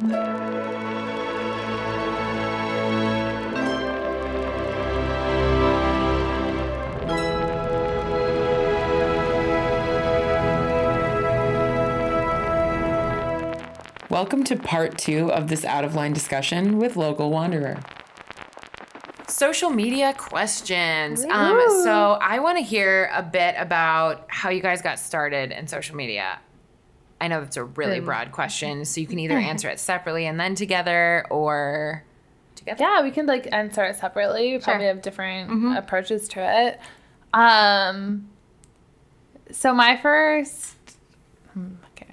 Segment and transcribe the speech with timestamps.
[0.00, 0.14] Welcome
[14.44, 17.78] to part two of this out of line discussion with Local Wanderer.
[19.28, 21.22] Social media questions.
[21.24, 25.66] Um, so I want to hear a bit about how you guys got started in
[25.66, 26.38] social media.
[27.20, 30.40] I know that's a really broad question, so you can either answer it separately and
[30.40, 32.04] then together, or
[32.56, 32.82] together.
[32.82, 34.52] Yeah, we can like answer it separately.
[34.52, 35.76] We probably have different Mm-hmm.
[35.76, 36.80] approaches to it.
[37.32, 38.28] Um,
[39.50, 40.74] so my first,
[41.52, 42.12] hmm, okay,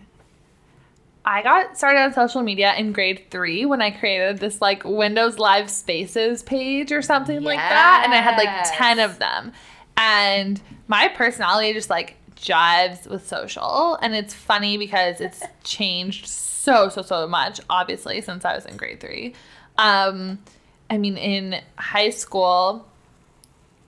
[1.26, 5.38] I got started on social media in grade three when I created this like Windows
[5.40, 9.52] Live Spaces page or something like that, and I had like ten of them,
[9.96, 16.90] and my personality just like jives with social, and it's funny because it's changed so
[16.90, 19.34] so so much, obviously since I was in grade three.
[19.78, 20.40] Um,
[20.90, 22.88] I mean, in high school,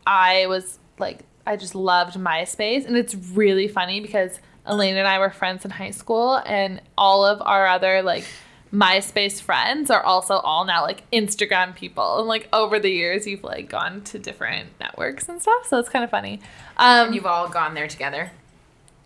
[0.05, 2.85] I was like, I just loved MySpace.
[2.85, 7.25] And it's really funny because Elaine and I were friends in high school, and all
[7.25, 8.25] of our other like
[8.71, 12.19] MySpace friends are also all now like Instagram people.
[12.19, 15.65] And like over the years, you've like gone to different networks and stuff.
[15.67, 16.39] So it's kind of funny.
[16.77, 18.31] Um, You've all gone there together.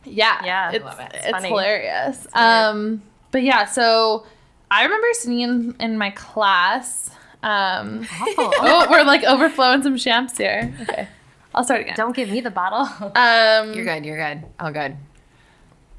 [0.05, 0.71] Yeah, Yeah.
[0.71, 1.11] it's, Love it.
[1.13, 1.49] It's, funny.
[1.49, 2.27] hilarious.
[2.33, 3.01] Um,
[3.31, 4.25] but yeah, so
[4.69, 7.09] I remember sitting in, in my class.
[7.41, 10.73] Um, oh, we're like overflowing some champs here.
[10.81, 11.07] Okay,
[11.53, 11.95] I'll start again.
[11.95, 12.87] Don't give me the bottle.
[13.15, 14.05] Um, You're good.
[14.05, 14.43] You're good.
[14.59, 14.95] All good.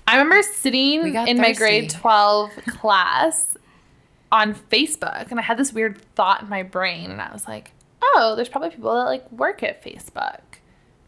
[0.06, 3.56] I remember sitting in my grade 12 class
[4.30, 7.72] on Facebook and I had this weird thought in my brain and I was like,
[8.02, 10.40] "Oh, there's probably people that like work at Facebook.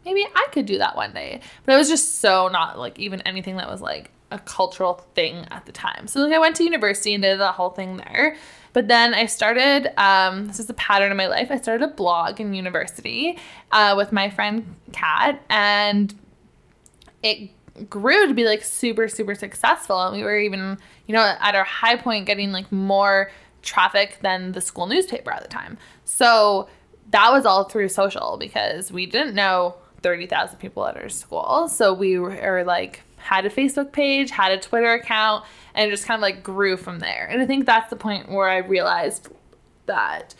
[0.07, 3.21] Maybe I could do that one day." But it was just so not like even
[3.21, 6.07] anything that was like a cultural thing at the time.
[6.07, 8.35] So like I went to university and did the whole thing there.
[8.73, 11.49] But then I started, um, this is a pattern in my life.
[11.49, 13.37] I started a blog in university
[13.71, 16.13] uh, with my friend Kat, and
[17.23, 17.49] it
[17.89, 21.63] grew to be like super super successful and we were even you know at our
[21.63, 23.29] high point getting like more
[23.61, 26.67] traffic than the school newspaper at the time so
[27.11, 31.93] that was all through social because we didn't know 30,000 people at our school so
[31.93, 35.43] we were like had a facebook page had a twitter account
[35.73, 38.47] and just kind of like grew from there and i think that's the point where
[38.47, 39.29] i realized
[39.87, 40.35] that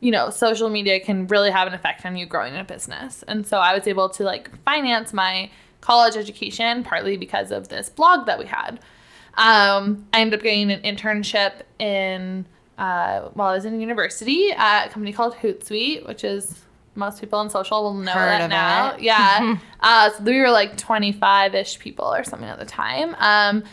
[0.00, 3.24] you know, social media can really have an effect on you growing a business.
[3.26, 7.88] And so I was able to like finance my college education partly because of this
[7.88, 8.80] blog that we had.
[9.34, 12.46] Um, I ended up getting an internship in
[12.76, 16.64] uh, while I was in university at a company called Hootsuite, which is
[16.98, 18.94] most people on social will know Heard that now.
[18.94, 19.02] it.
[19.02, 19.58] Yeah.
[19.80, 23.14] uh, so we were like 25 ish people or something at the time.
[23.18, 23.64] Um,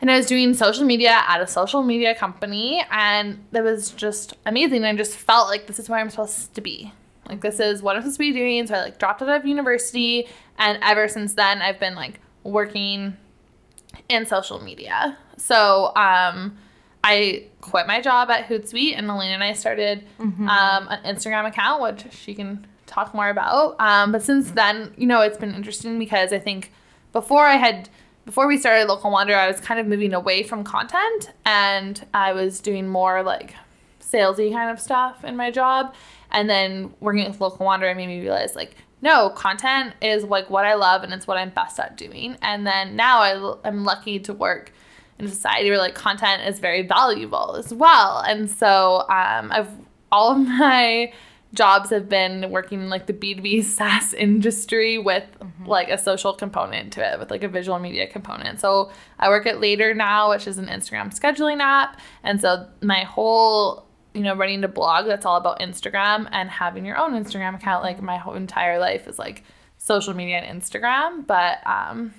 [0.00, 4.34] and I was doing social media at a social media company, and that was just
[4.46, 4.84] amazing.
[4.84, 6.92] I just felt like this is where I'm supposed to be.
[7.28, 8.66] Like this is what I'm supposed to be doing.
[8.66, 10.26] So I like dropped out of university,
[10.58, 13.16] and ever since then I've been like working
[14.08, 15.18] in social media.
[15.36, 16.56] So um,
[17.02, 20.04] I quit my job at Hootsuite, and Elena and I started
[20.48, 23.76] um, an Instagram account, which she can talk more about.
[23.80, 26.72] Um, but since then, you know, it's been interesting because I think
[27.12, 27.88] before I had
[28.26, 32.32] before we started Local Wander, I was kind of moving away from content, and I
[32.32, 33.54] was doing more like
[34.00, 35.94] salesy kind of stuff in my job.
[36.30, 40.64] And then working with Local Wanderer made me realize like, no, content is like what
[40.64, 42.36] I love and it's what I'm best at doing.
[42.42, 44.72] And then now I, I'm lucky to work
[45.20, 48.18] in society where like content is very valuable as well.
[48.20, 49.70] And so um, I've
[50.12, 51.12] all of my
[51.52, 55.24] jobs have been working in like the B2B SaaS industry with
[55.66, 58.60] like a social component to it, with like a visual media component.
[58.60, 61.98] So I work at Later now, which is an Instagram scheduling app.
[62.22, 66.84] And so my whole, you know, running a blog that's all about Instagram and having
[66.84, 69.44] your own Instagram account, like my whole entire life is like
[69.78, 71.26] social media and Instagram.
[71.26, 72.14] But um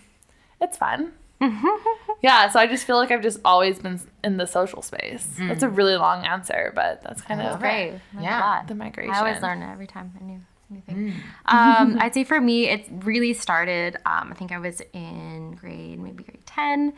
[0.60, 1.14] it's fun.
[2.22, 5.28] yeah, so I just feel like I've just always been in the social space.
[5.40, 7.92] That's a really long answer, but that's kind of Great.
[7.92, 8.64] Learned Yeah.
[8.64, 9.14] A the migration.
[9.14, 10.42] I always learn every time I knew
[10.72, 11.14] anything.
[11.46, 13.96] Um, I'd say for me, it really started.
[14.06, 16.94] Um, I think I was in grade, maybe grade ten.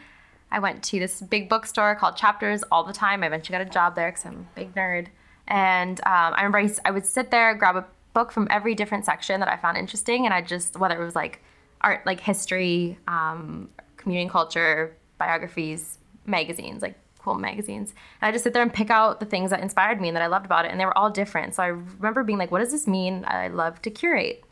[0.51, 3.23] I went to this big bookstore called Chapters all the time.
[3.23, 5.07] I eventually got a job there because I'm a big nerd.
[5.47, 9.39] And um, I remember I would sit there, grab a book from every different section
[9.39, 11.41] that I found interesting, and I just whether it was like
[11.81, 13.69] art, like history, um,
[14.03, 17.93] community culture, biographies, magazines, like cool magazines.
[18.21, 20.23] And I just sit there and pick out the things that inspired me and that
[20.23, 20.71] I loved about it.
[20.71, 21.55] And they were all different.
[21.55, 23.23] So I remember being like, what does this mean?
[23.27, 24.43] I love to curate.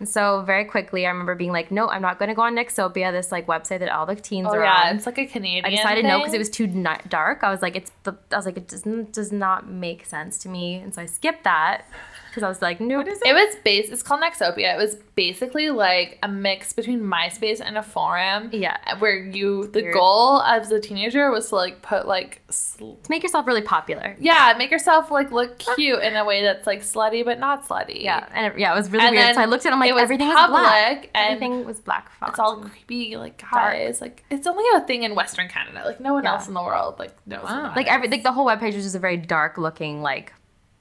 [0.00, 2.54] And so very quickly, I remember being like, no, I'm not going to go on
[2.54, 4.96] Nexopia, this like website that all the teens Oh are yeah, on.
[4.96, 5.64] it's like a Canadian.
[5.64, 6.68] I decided no because it was too
[7.08, 7.42] dark.
[7.42, 8.16] I was like, it's the.
[8.30, 11.42] I was like, it doesn't does not make sense to me, and so I skipped
[11.44, 11.84] that
[12.28, 12.98] because I was like, nope.
[13.04, 13.90] What is It was base.
[13.90, 14.74] It's called Nexopia.
[14.74, 18.50] It was basically like a mix between MySpace and a forum.
[18.52, 18.76] Yeah.
[18.98, 19.94] Where you the Weird.
[19.94, 24.16] goal as a teenager was to like put like sl- To make yourself really popular.
[24.20, 28.02] yeah make yourself like look cute in a way that's like slutty but not slutty.
[28.02, 29.34] Yeah, and it, yeah, it was really And weird.
[29.34, 31.10] So I looked at it, I'm like, it was everything was black.
[31.14, 32.30] and Everything was black font.
[32.30, 34.00] It's all creepy like guys.
[34.00, 35.82] Like it's only a thing in Western Canada.
[35.84, 36.32] Like no one Yeah.
[36.34, 37.44] else in the world like knows.
[37.44, 37.72] Wow.
[37.74, 40.32] like every like the whole webpage was just a very dark looking like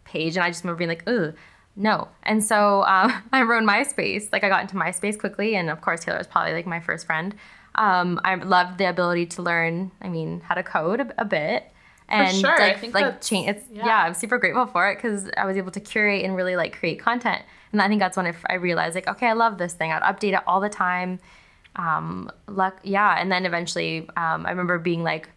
[0.07, 1.35] page and i just remember being like ugh
[1.79, 2.07] no.
[2.23, 4.29] And so um, i wrote myspace.
[4.33, 7.05] Like i got into myspace quickly and of course taylor was probably like my first
[7.05, 7.35] friend.
[7.75, 11.71] Um, i loved the ability to learn i mean how to code a, a bit
[12.09, 13.85] and sure, I like, think like change it's yeah.
[13.85, 14.03] yeah.
[14.03, 16.99] i'm super grateful for it because i was able to curate and really like create
[16.99, 17.43] content.
[17.71, 19.91] And i think that's when I, I realized like okay i love this thing.
[19.91, 21.19] I'd update it all the time.
[21.75, 23.21] Um, luck yeah.
[23.21, 25.29] And then eventually um, i remember being like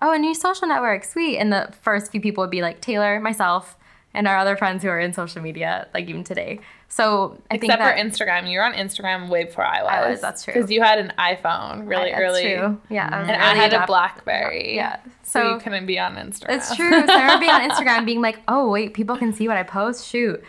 [0.00, 1.38] oh, a new social network, sweet.
[1.38, 3.76] And the first few people would be like Taylor, myself,
[4.14, 6.60] and our other friends who are in social media, like even today.
[6.88, 9.92] So I think Except that for Instagram, you were on Instagram way before I was.
[9.92, 10.54] I was, that's true.
[10.54, 12.80] Because you had an iPhone really that's early, true.
[12.88, 14.74] Yeah, I and I early had a BlackBerry.
[14.74, 16.56] Yeah, so, so you couldn't be on Instagram.
[16.56, 16.90] It's true.
[17.06, 19.62] So I remember being on Instagram being like, oh, wait, people can see what I
[19.62, 20.06] post.
[20.06, 20.42] Shoot.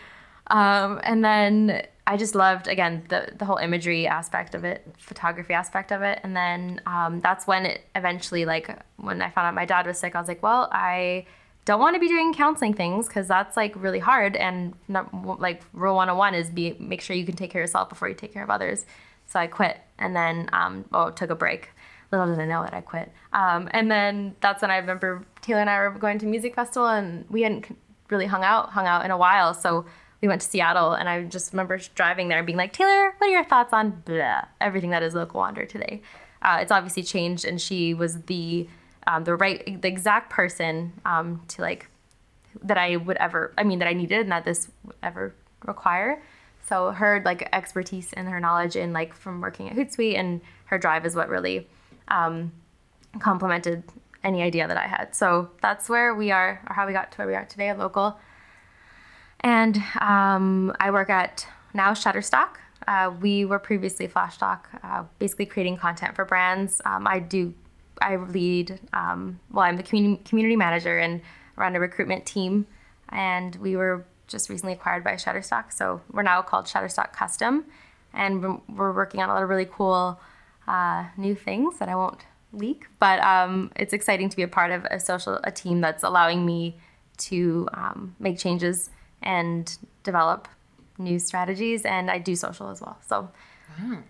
[0.48, 5.54] Um, and then I just loved, again, the, the whole imagery aspect of it, photography
[5.54, 6.20] aspect of it.
[6.24, 10.00] And then um, that's when it eventually, like, when I found out my dad was
[10.00, 11.28] sick, I was like, well, I
[11.70, 14.36] don't want to be doing counseling things because that's like really hard.
[14.36, 17.90] And not, like, rule 101 is be make sure you can take care of yourself
[17.90, 18.88] before you take care of others.
[19.28, 21.70] So I quit and then, um, oh, took a break.
[22.12, 23.12] Little did I know that I quit.
[23.34, 26.88] Um, and then that's when I remember Taylor and I were going to music festival
[26.88, 27.78] and we hadn't
[28.10, 29.54] really hung out, hung out in a while.
[29.54, 29.86] So
[30.22, 33.28] we went to Seattle and I just remember driving there and being like, Taylor, what
[33.28, 36.02] are your thoughts on blah, everything that is Local Wander today?
[36.42, 38.68] Uh, it's obviously changed and she was the,
[39.10, 41.88] um, the right, the exact person um, to like,
[42.64, 45.36] that I would ever, I mean, that I needed and that this would ever
[45.66, 46.22] require.
[46.68, 50.78] So her like expertise and her knowledge in like from working at Hootsuite and her
[50.78, 51.68] drive is what really
[52.08, 52.52] um,
[53.20, 53.84] complemented
[54.24, 55.16] any idea that I had.
[55.16, 57.80] So that's where we are, or how we got to where we are today at
[57.80, 58.20] Local.
[59.40, 62.58] And um, I work at now Shutterstock.
[62.88, 66.82] Uh, we were previously Flashstock, uh, basically creating content for brands.
[66.86, 67.54] Um, I do,
[68.02, 71.22] I lead, um, well, I'm the community, community manager and
[71.56, 72.66] run a recruitment team.
[73.10, 75.74] And we were just recently acquired by Shutterstock.
[75.74, 77.66] So we're now called Shutterstock Custom.
[78.14, 80.20] And we're- working on a lot of really cool
[80.68, 82.22] uh, new things that I won't
[82.54, 82.86] leak.
[83.00, 86.46] But um, it's exciting to be a part of a social, a team that's allowing
[86.46, 86.78] me
[87.18, 88.90] to um, make changes
[89.22, 90.48] and develop
[90.98, 91.86] new strategies.
[91.86, 92.98] And I do social as well.
[93.08, 93.30] So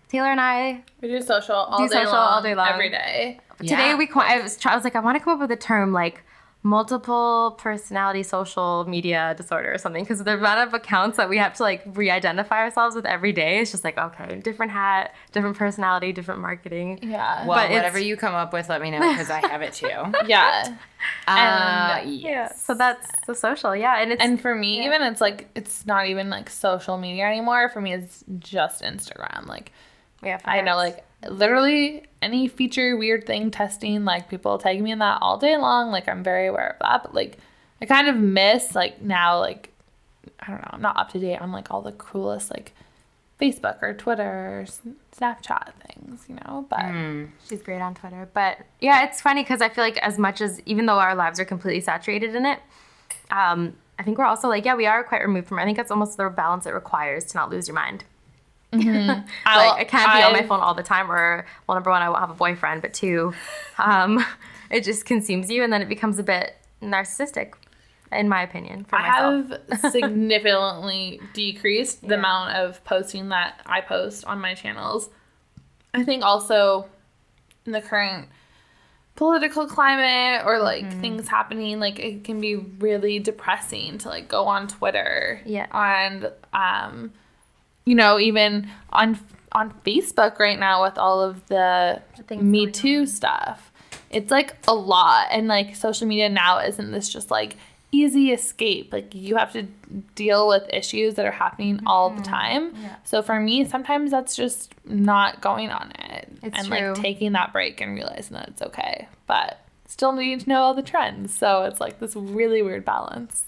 [0.08, 2.70] Taylor and I We do social all Do day social long, all day long.
[2.70, 3.40] every day.
[3.60, 5.94] Today we I was I was like I want to come up with a term
[5.94, 6.24] like
[6.62, 11.54] multiple personality social media disorder or something because the amount of accounts that we have
[11.54, 16.12] to like re-identify ourselves with every day is just like okay different hat different personality
[16.12, 17.46] different marketing Yeah.
[17.48, 19.88] Well, But whatever you come up with, let me know because I have it too.
[20.28, 20.76] yeah.
[21.26, 25.22] Uh, And- yeah so that's the social yeah and it's And for me, even it's
[25.22, 27.70] like it's not even like social media anymore.
[27.70, 29.48] For me, it's just Instagram.
[29.48, 29.72] Like
[30.24, 34.06] yeah I know, like literally any feature weird thing testing.
[34.06, 35.92] Like people tag me in that all day long.
[35.92, 37.04] Like I'm very aware of that.
[37.04, 37.38] But like
[37.82, 39.72] I kind of miss like now like
[40.40, 40.70] I don't know.
[40.72, 42.74] I'm not up to date on like all the coolest like
[43.40, 44.66] Facebook or Twitter or
[45.16, 46.26] Snapchat things.
[46.28, 46.80] You know, but
[47.48, 48.30] She's great on Twitter.
[48.34, 51.40] But yeah, it's funny because I feel like as much as even though our lives
[51.40, 52.60] are completely saturated in it,
[53.32, 55.64] um, I think we're also like, yeah, we are quite removed from it.
[55.64, 58.06] I think that's almost the balance it requires to not lose your mind.
[58.74, 62.02] I'll- like I can't be on my phone all the time or well number one,
[62.02, 63.34] I won't have a boyfriend, but two,
[63.78, 64.24] um,
[64.70, 67.54] it just consumes you and then it becomes a bit narcissistic,
[68.12, 69.60] in my opinion, for I myself.
[69.82, 75.10] have significantly decreased the amount of posting that I post on my channels.
[75.94, 76.88] I think also
[77.66, 78.30] in the current
[79.16, 81.02] political climate or like Mm-hmm.
[81.02, 85.42] things happening, like it can be really depressing to like go on Twitter.
[85.46, 85.66] Yeah.
[85.74, 87.12] And um
[87.86, 89.20] you know, even on
[89.52, 93.72] on Facebook right now with all of the Me going Too stuff.
[94.12, 97.56] It's like a lot and like social media now isn't this just like
[97.92, 98.94] easy escape.
[98.94, 99.64] Like you have to
[100.16, 102.18] deal with issues that are happening all Mm-hmm.
[102.20, 102.76] the time.
[103.04, 106.92] So for me, sometimes that's just not going on it It's and true.
[106.94, 109.08] like taking that break and realizing that it's okay.
[109.26, 111.36] But still needing to know all the trends.
[111.36, 113.46] So it's like this really weird balance.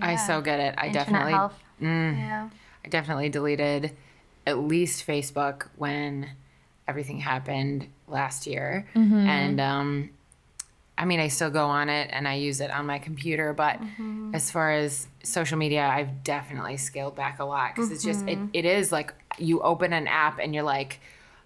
[0.00, 0.74] I so get it.
[0.78, 1.58] I Internet definitely, health.
[1.80, 2.48] Yeah.
[2.84, 3.92] I definitely deleted
[4.46, 6.30] at least Facebook when
[6.88, 8.86] everything happened last year.
[8.94, 9.14] Mm-hmm.
[9.26, 10.10] And um,
[10.98, 13.80] I mean, I still go on it and I use it on my computer, but
[13.80, 14.34] Mm-hmm.
[14.34, 18.36] as far as social media, I've definitely scaled back a lot because it's just, it,
[18.38, 18.46] Mm-hmm.
[18.52, 20.98] it is like you open an app and you're like,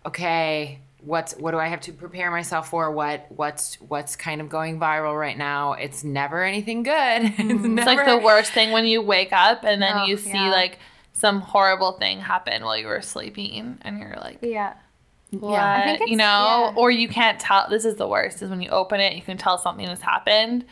[0.04, 2.90] okay, what's what do I have to prepare myself for?
[2.90, 5.74] What what's what's kind of going viral right now?
[5.74, 6.94] It's never anything good.
[7.24, 10.16] it's It's never like the worst thing when you wake up and then Oh, you
[10.16, 10.50] see yeah.
[10.50, 10.78] like
[11.18, 14.74] some horrible thing happen while you were sleeping and you're like, Yeah.
[15.30, 15.52] what?
[15.52, 15.82] Yeah.
[15.94, 16.72] I think you know, yeah.
[16.76, 17.66] or you can't tell.
[17.70, 20.66] This is the worst is when you open it, you can tell something has happened,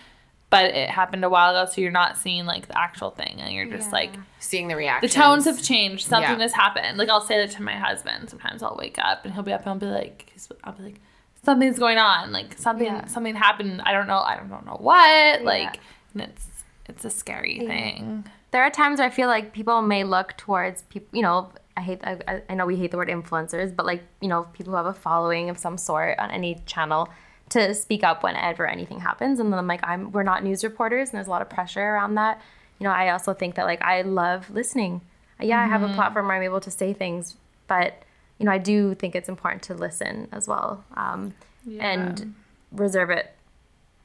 [0.51, 3.55] but it happened a while ago, so you're not seeing like the actual thing, and
[3.55, 3.93] you're just Yeah.
[4.01, 6.07] like, seeing the reaction the tones have changed.
[6.07, 6.43] Something Yeah.
[6.43, 6.99] has happened.
[6.99, 8.29] Like I'll say that to my husband.
[8.29, 10.31] Sometimes I'll wake up and he'll be up and I'll be like,
[10.63, 11.01] I'll be like,
[11.43, 12.33] something's going on.
[12.33, 13.07] Like something, Yeah.
[13.07, 13.81] something happened.
[13.87, 14.19] I don't know.
[14.19, 15.43] I don't know what.
[15.43, 15.81] Like,
[16.13, 16.49] and it's
[16.87, 17.67] it's a scary Yeah.
[17.69, 18.27] thing.
[18.55, 21.81] There are times where I feel like people may look towards people, you know, I
[21.81, 24.77] hate, I, I- know we hate the word influencers, but like, you know, people who
[24.77, 27.09] have a following of some sort on any channel
[27.49, 29.41] to speak up whenever anything happens.
[29.41, 31.83] And then I'm like, I'm, we're not news reporters and there's a lot of pressure
[31.83, 32.41] around that.
[32.79, 35.01] You know, I also think that like, I love listening.
[35.41, 37.35] Yeah, I have a platform where I'm able to say things,
[37.67, 38.05] but
[38.39, 40.85] you know, I do think it's important to listen as well.
[40.97, 41.35] Um,
[41.81, 42.35] and
[42.71, 43.35] reserve it,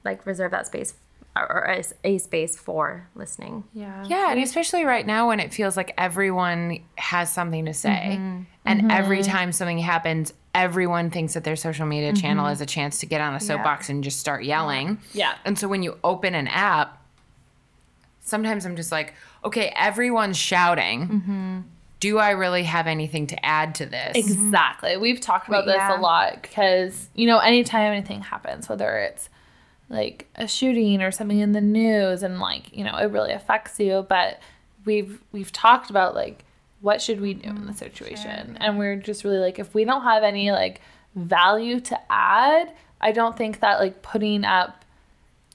[0.04, 0.96] like reserve that space
[1.36, 3.64] or, or a, a space for listening.
[3.74, 4.06] Yeah.
[4.08, 8.18] Yeah, and especially right now when it feels like everyone has something to say.
[8.20, 8.42] Mm-hmm.
[8.66, 9.32] And every mm-hmm.
[9.32, 12.22] time something happens, everyone thinks that their social media mm-hmm.
[12.22, 15.00] channel is a chance to get on a soapbox and just start yelling.
[15.14, 15.36] Yeah.
[15.46, 17.04] And so when you open an app,
[18.22, 21.66] sometimes I'm just like, okay, everyone's shouting.
[22.00, 24.16] Do I really have anything to add to this?
[24.16, 24.98] Exactly.
[24.98, 25.98] We've talked about this Yeah.
[25.98, 29.30] a lot because, you know, anytime anything happens, whether it's
[29.90, 33.80] like a shooting or something in the news and like, you know, it really affects
[33.80, 34.40] you, but
[34.86, 36.46] we've we've talked about like
[36.82, 38.58] what should we do in the mm, situation?
[38.62, 40.82] And we're just really like if we don't have any like
[41.16, 44.86] value to add, I don't think that like putting up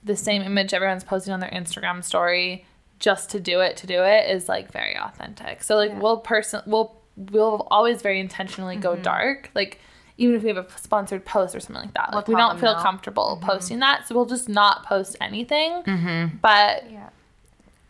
[0.03, 2.67] the same image everyone's posting on their Instagram story
[2.99, 5.63] just to do it to do it is like very authentic.
[5.63, 9.03] So like we'll person we'll we'll always very intentionally go mm-hmm.
[9.03, 9.51] dark.
[9.55, 9.81] Like
[10.17, 12.15] even if we have a sponsored post or something like that.
[12.15, 12.83] Like we tell don't feel no.
[12.83, 14.07] comfortable posting that.
[14.07, 15.83] So we'll just not post anything.
[15.83, 16.37] Mm-hmm.
[16.41, 17.11] But Yeah.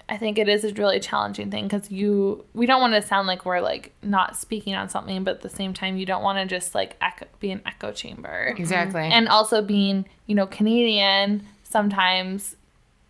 [0.06, 3.26] I think it is a really challenging thing because you we don't want to sound
[3.26, 6.38] like we're like not speaking on something, but at the same time you don't want
[6.38, 8.54] to just like echo, be an echo chamber.
[8.56, 9.00] Exactly.
[9.00, 12.56] And also being you know Canadian, sometimes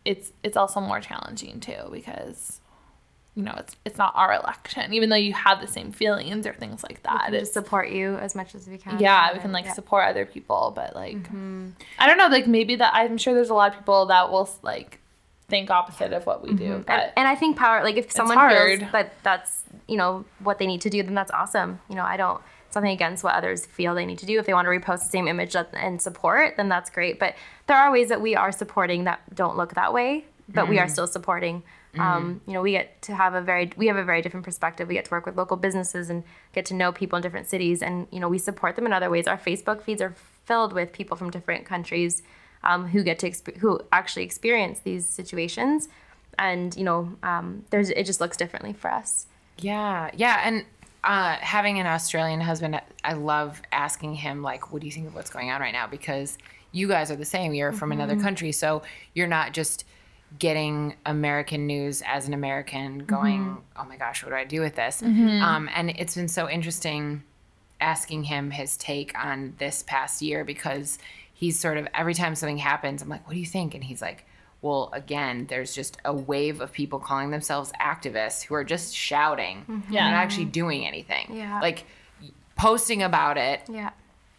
[0.05, 2.61] it's it's also more challenging too because
[3.35, 6.55] you know it's it's not our election, even though you have the same feelings or
[6.55, 7.25] things like that.
[7.27, 8.99] and It's just support you as much as we can.
[8.99, 11.71] yeah, we can like support other people, but like mm-hmm.
[11.99, 14.49] I don't know, like maybe that I'm sure there's a lot of people that will
[14.63, 15.01] like
[15.49, 16.73] think opposite of what we do, mm-hmm.
[16.75, 18.79] And, but and I think power, like if someone hard.
[18.81, 21.81] feels that that's you know what they need to do, then that's awesome.
[21.89, 22.41] You know, I don't
[22.75, 24.39] something against what others feel they need to do.
[24.39, 27.19] If they want to repost the same image and support, then that's great.
[27.19, 27.35] But
[27.67, 30.85] there are ways that we are supporting that don't look that way, but we are
[30.85, 30.93] mm-hmm.
[30.93, 31.63] still supporting.
[32.01, 34.89] Um, you know, we get to have a very we have a very different perspective.
[34.89, 37.83] We get to work with local businesses and get to know people in different cities,
[37.83, 39.27] and you know, we support them in other ways.
[39.27, 42.23] Our Facebook feeds are filled with people from different countries
[42.63, 45.89] um, who get to exp- who actually experience these situations,
[46.39, 49.27] and you know, um, there's it just looks differently for us.
[49.59, 50.65] Yeah, yeah, and
[51.05, 55.15] uh, having an Australian husband, I love asking him like, "What do you think of
[55.15, 56.39] what's going on right now?" Because
[56.73, 57.55] you guys are the same.
[57.55, 58.83] You're from another country, so
[59.15, 59.85] you're not just
[60.39, 63.07] getting American news as an American, mm-hmm.
[63.07, 65.43] going, "Oh my gosh, what do I do with this?" Mm-hmm.
[65.43, 67.23] Um, and it's been so interesting
[67.81, 70.99] asking him his take on this past year because
[71.33, 74.01] he's sort of every time something happens, I'm like, "What do you think?" And he's
[74.03, 74.25] like,
[74.63, 79.65] "Well, again, there's just a wave of people calling themselves activists who are just shouting,
[79.69, 79.93] mm-hmm.
[79.93, 80.11] Yeah.
[80.11, 81.61] not actually doing anything, Yeah.
[81.61, 81.85] like
[82.57, 83.91] posting about it Yeah.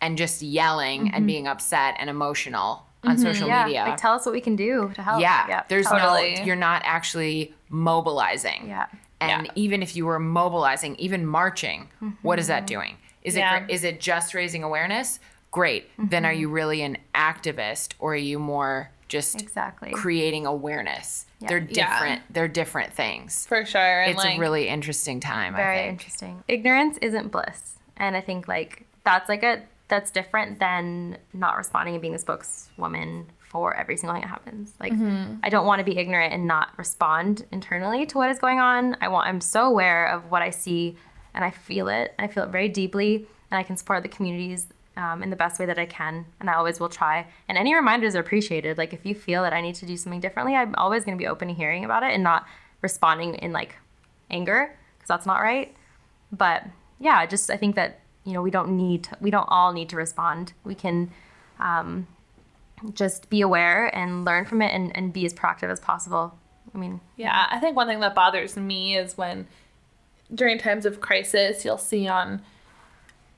[0.02, 3.24] and just yelling and being upset and emotional on mm-hmm.
[3.24, 3.66] social Yeah.
[3.66, 5.22] media." Like tell us what we can do to help.
[5.22, 6.36] yeah, there's totally.
[6.36, 8.68] no you're not actually mobilizing.
[8.68, 8.88] Yeah.
[9.22, 9.52] And Yeah.
[9.56, 11.90] even if you were mobilizing, even marching,
[12.22, 12.76] what is that mm-hmm.
[12.76, 12.98] doing?
[13.22, 13.66] Is Yeah.
[13.68, 15.20] it it just raising awareness?
[15.52, 15.90] Great.
[15.98, 16.42] Then are mm-hmm.
[16.42, 19.92] you really an activist or are you more just Exactly.
[19.92, 21.26] creating awareness?
[21.40, 21.88] They're Yeah.
[21.88, 22.22] different.
[22.34, 23.46] They're different things.
[23.48, 24.02] for sure.
[24.02, 25.90] And It's like, a really interesting time, I Very think.
[25.92, 26.44] interesting.
[26.48, 31.96] Ignorance isn't bliss, and I think like that's like a that's different than not responding
[31.96, 34.74] and being a spokeswoman for every single thing that happens.
[34.80, 34.94] Like
[35.44, 38.98] I don't want to be ignorant and not respond internally to what is going on.
[39.02, 40.98] I want I'm so aware of what I see
[41.34, 42.14] and I feel it.
[42.18, 45.60] I feel it very deeply, and I can support the communities um, in the best
[45.60, 47.28] way that I can, and I always will try.
[47.48, 48.78] And any reminders are appreciated.
[48.78, 51.22] Like if you feel that I need to do something differently, I'm always going to
[51.22, 52.46] be open to hearing about it and not
[52.82, 53.76] responding in like
[54.32, 55.76] anger because that's not right.
[56.32, 56.64] But
[57.00, 59.72] yeah, I just I think that you know we don't need to, we don't all
[59.72, 60.54] need to respond.
[60.64, 61.12] We can
[61.60, 62.08] um,
[62.94, 66.38] just be aware and learn from it and, and be as proactive as possible.
[66.74, 69.48] I mean, Yeah, I think one thing that bothers me is when
[70.34, 72.42] during times of crisis, you'll see on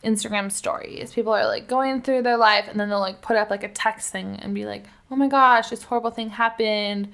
[0.03, 3.49] Instagram stories, people are like going through their life and then they'll like put up
[3.49, 7.11] like a text thing and be like, oh my gosh, this horrible thing happened.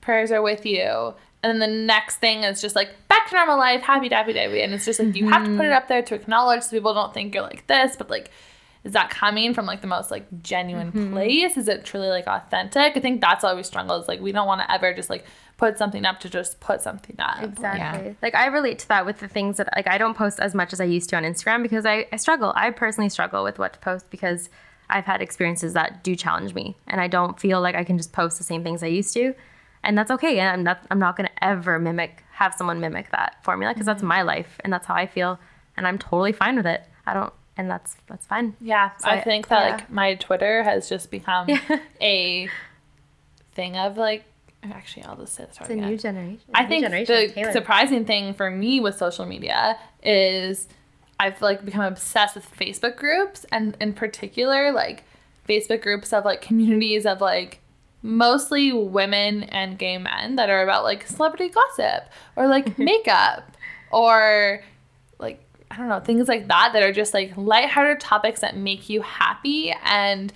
[0.00, 1.14] Prayers are with you.
[1.42, 4.62] And then the next thing is just like back to normal life, happy, happy, happy.
[4.62, 5.76] And it's just like you have to put it mm-hmm.
[5.76, 8.30] up there to acknowledge so people don't think you're like this, but like,
[8.84, 11.12] is that coming from like the most like genuine mm-hmm.
[11.12, 11.56] place?
[11.56, 12.96] Is it truly like authentic?
[12.96, 13.96] I think that's why we struggle.
[13.96, 15.24] Is like we don't want to ever just like
[15.56, 17.42] put something up to just put something up.
[17.42, 18.16] Exactly.
[18.22, 20.72] Like I relate to that with the things that like I don't post as much
[20.72, 22.52] as I used to on Instagram because I, I struggle.
[22.56, 24.48] I personally struggle with what to post because
[24.90, 28.12] I've had experiences that do challenge me and I don't feel like I can just
[28.12, 29.34] post the same things I used to.
[29.84, 30.38] And that's okay.
[30.38, 33.98] And I'm not I'm not gonna ever mimic have someone mimic that formula because that's
[33.98, 34.08] mm-hmm.
[34.08, 35.38] my life and that's how I feel
[35.76, 36.84] and I'm totally fine with it.
[37.06, 38.56] I don't and that's that's fine.
[38.60, 39.74] Yeah, So I I- think that yeah.
[39.76, 41.48] like my Twitter has just become
[42.00, 42.48] a
[43.54, 44.24] thing of like.
[44.64, 45.58] Actually, I'll just say this.
[45.60, 46.38] It's a new generation.
[46.54, 47.50] I new think generation the Taylor.
[47.52, 50.68] surprising thing for me with social media is
[51.18, 55.02] I've like become obsessed with Facebook groups and in particular like
[55.48, 57.58] Facebook groups of like communities of like
[58.02, 63.56] mostly women and gay men that are about like celebrity gossip or like makeup
[63.90, 64.62] or
[65.18, 65.40] like
[65.70, 69.02] I don't know things like that that are just like lighthearted topics that make you
[69.02, 69.72] happy.
[69.84, 70.32] And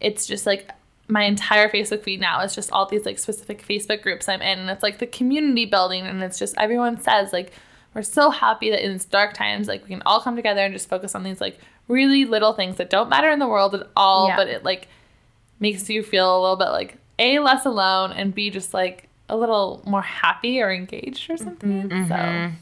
[0.00, 0.70] it's just like
[1.08, 4.58] my entire Facebook feed now is just all these like specific Facebook groups I'm in.
[4.60, 6.06] And it's like the community building.
[6.06, 7.52] And it's just everyone says like
[7.94, 10.72] we're so happy that in these dark times like we can all come together and
[10.72, 13.86] just focus on these like really little things that don't matter in the world at
[13.96, 14.36] all Yeah.
[14.36, 14.88] but it like
[15.62, 19.36] makes you feel a little bit like a less alone and b just like a
[19.36, 22.08] little more happy or engaged or something mm-hmm.
[22.08, 22.54] so mm-hmm.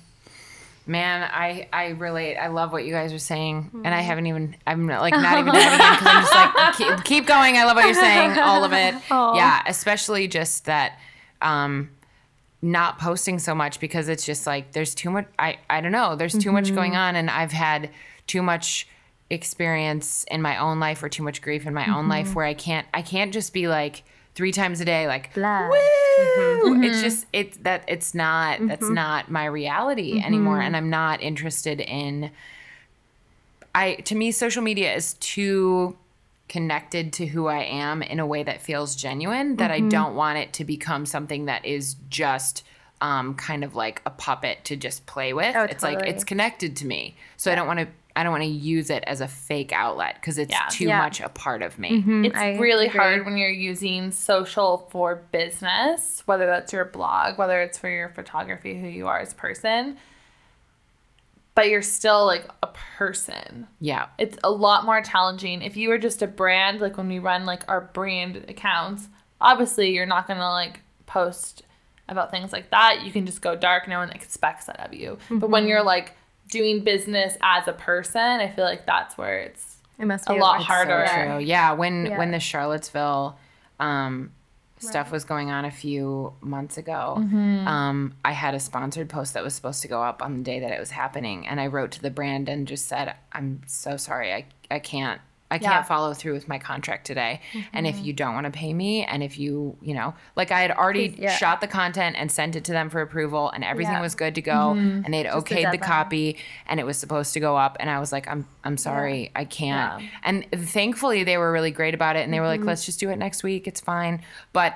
[0.91, 2.37] Man, I I relate.
[2.37, 4.07] I love what you guys are saying, and I mm-hmm.
[4.07, 4.57] haven't even.
[4.67, 7.57] I'm not, like not even because I'm just like keep, keep going.
[7.57, 8.95] I love what you're saying, all of it.
[9.11, 10.99] Yeah, especially just that,
[11.43, 11.91] um,
[12.61, 15.29] not posting so much because it's just like there's too much.
[15.39, 16.17] I I don't know.
[16.17, 17.91] There's too much going on, and I've had
[18.27, 18.89] too much
[19.31, 22.11] experience in my own life or too much grief in my own mm-hmm.
[22.11, 22.87] life where I can't.
[22.93, 24.03] I can't just be like
[24.35, 25.69] three times a day like Blah.
[25.69, 25.77] woo.
[25.77, 26.85] Mm-hmm.
[26.85, 28.95] It's just it's that it's not that's mm-hmm.
[28.95, 32.31] not my reality anymore, and I'm not interested in.
[33.75, 35.97] I to me, social media is too
[36.49, 39.57] connected to who I am in a way that feels genuine.
[39.57, 42.65] That I don't want it to become something that is just.
[43.03, 45.57] Um, kind of like a puppet to just play with.
[45.57, 47.89] Oh, it's like it's connected to me, so I don't want to.
[48.17, 50.67] I don't want to use it as a fake outlet because it's Yeah.
[50.71, 50.99] too Yeah.
[50.99, 52.01] much a part of me.
[52.01, 52.25] Mm-hmm.
[52.27, 52.99] it's I really agree.
[52.99, 58.09] hard when you're using social for business, whether that's your blog, whether it's for your
[58.09, 59.97] photography, who you are as a person,
[61.55, 63.67] but you're still like a person.
[63.81, 65.63] Yeah, It's a lot more challenging.
[65.63, 69.09] If you were just a brand, like when we run like our brand accounts,
[69.41, 71.63] obviously you're not gonna like post
[72.09, 73.03] about things like that.
[73.05, 73.87] You can just go dark.
[73.89, 75.19] No one expects that of you.
[75.31, 75.69] But when mm-hmm.
[75.71, 76.13] you're like
[76.51, 80.63] doing business as a person, I feel like that's where it's It must a lot
[80.63, 81.07] harder.
[81.07, 81.39] So true.
[81.39, 82.19] Yeah, when Yeah.
[82.19, 83.39] when the Charlottesville
[83.79, 84.33] um,
[84.79, 87.67] stuff was going on a few months ago, Mm-hmm.
[87.69, 90.61] um, I had a sponsored post that was supposed to go up on the day
[90.61, 93.97] that it was happening, and I wrote to the brand and just said, "I'm so
[93.97, 95.83] sorry, I I can't." I can't Yeah.
[95.83, 97.41] follow through with my contract today.
[97.73, 97.99] And Mm-hmm.
[97.99, 100.71] if you don't want to pay me, and if you, you know, like I had
[100.71, 101.35] already yeah.
[101.37, 104.01] shot the content and sent it to them for approval, and everything Yeah.
[104.01, 105.81] was good to go, and they'd a okayed the deadline.
[105.81, 106.37] copy,
[106.67, 109.45] and it was supposed to go up, and I was like, I'm I'm sorry, I
[109.45, 110.03] can't.
[110.23, 112.63] And thankfully, they were really great about it, and they were Mm-hmm.
[112.63, 113.67] like, let's just do it next week.
[113.67, 114.23] It's fine.
[114.53, 114.75] But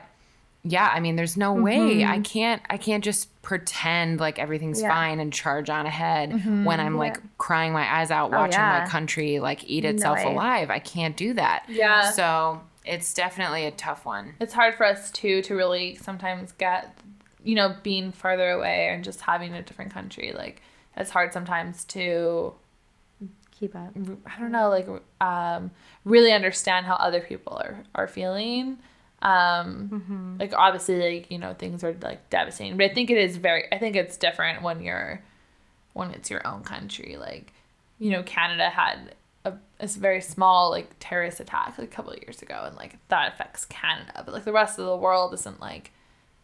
[0.64, 2.62] yeah, I mean, there's no way I can't.
[2.70, 4.86] I can't just pretend like everything's Mm-hmm.
[4.88, 4.94] Yeah.
[4.94, 8.86] fine and charge on ahead when I'm like crying my eyes out Oh, watching my
[8.88, 10.32] country like eat itself way.
[10.32, 10.70] alive.
[10.70, 11.64] I can't do that.
[11.68, 12.10] Yeah.
[12.12, 14.34] So it's definitely a tough one.
[14.40, 16.98] it's hard for us too to really sometimes get
[17.42, 20.62] you know being farther away and just having a different country like
[20.96, 22.54] it's hard sometimes to
[23.52, 23.90] Keep up.
[24.26, 24.88] i don't know like
[25.20, 25.70] um
[26.04, 28.78] really understand how other people are are feeling
[29.24, 30.36] um mm-hmm.
[30.38, 33.64] like obviously like you know things are like devastating but i think it is very
[33.72, 35.22] i think it's different when you're
[35.94, 37.16] when it's your own country.
[37.18, 37.52] Like
[37.98, 42.18] you know canada had a, a very small like terrorist attack like, a couple of
[42.18, 45.60] years ago and like that affects canada but like the rest of the world isn't
[45.60, 45.92] like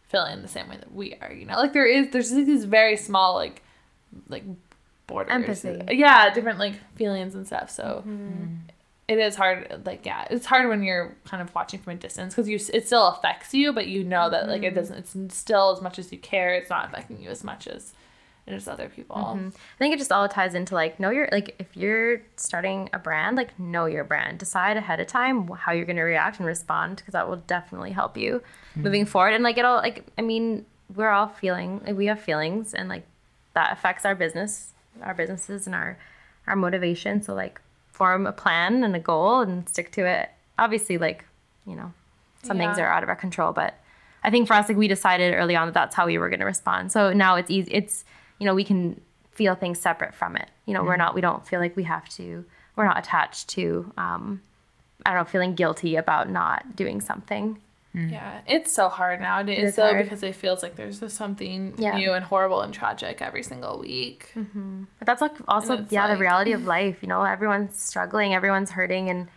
[0.07, 1.55] feeling the same way that we are you know?
[1.55, 3.61] Like there is there's like, these very small like
[4.29, 4.43] like
[5.07, 5.31] borders.
[5.65, 5.97] Empathy.
[5.97, 8.43] yeah different like feelings and stuff so mm-hmm.
[8.43, 8.57] mm.
[9.11, 12.33] It is hard like yeah it's hard when you're kind of watching from a distance
[12.33, 14.75] because you it still affects you but you know that like it mm-hmm.
[14.75, 17.93] doesn't it's still as much as you care it's not affecting you as much as
[18.47, 19.15] and just other people.
[19.15, 19.47] Mm-hmm.
[19.49, 22.99] I think it just all ties into like know your like if you're starting a
[22.99, 24.39] brand, like know your brand.
[24.39, 27.91] Decide ahead of time how you're going to react and respond because that will definitely
[27.91, 28.83] help you mm-hmm.
[28.83, 29.33] moving forward.
[29.33, 33.05] And like it'll like I mean we're all feeling like we have feelings and like
[33.53, 35.97] that affects our business, our businesses and our
[36.47, 37.21] our motivation.
[37.21, 37.61] So like
[38.01, 40.31] form a plan and a goal and stick to it.
[40.57, 41.23] Obviously, like
[41.67, 41.93] you know
[42.41, 43.75] some things are out of our control, but
[44.23, 46.39] I think for us, like we decided early on that that's how we were going
[46.39, 46.91] to respond.
[46.91, 47.69] So now it's easy.
[47.71, 48.03] It's
[48.39, 48.99] you know we can
[49.33, 50.49] feel things separate from it.
[50.65, 51.13] You know we're not.
[51.13, 52.43] We don't feel like we have to.
[52.75, 53.93] We're not attached to.
[53.97, 54.41] Um,
[55.05, 57.61] I don't know, feeling guilty about not doing something.
[57.93, 60.03] Yeah, it's so hard nowadays It is though hard.
[60.05, 61.97] because it feels like there's just something Yeah.
[61.97, 64.31] new and horrible and tragic every single week.
[64.33, 66.99] But that's like also yeah like- the reality of life.
[67.01, 69.27] You know everyone's struggling, everyone's hurting, and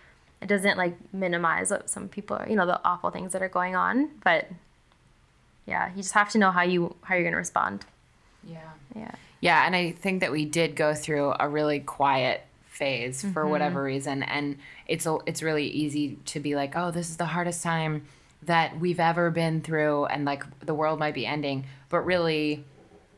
[0.41, 2.49] it doesn't like minimize what some people are.
[2.49, 4.47] You know the awful things that are going on, but
[5.67, 7.85] yeah, you just have to know how you how you're going to respond.
[8.47, 8.59] Yeah.
[8.95, 9.11] Yeah.
[9.41, 13.51] Yeah, and I think that we did go through a really quiet phase for Mm-hmm.
[13.51, 17.27] whatever reason, and it's a, it's really easy to be like, oh, this is the
[17.27, 18.07] hardest time
[18.47, 21.67] that we've ever been through, and like the world might be ending.
[21.89, 22.65] But really,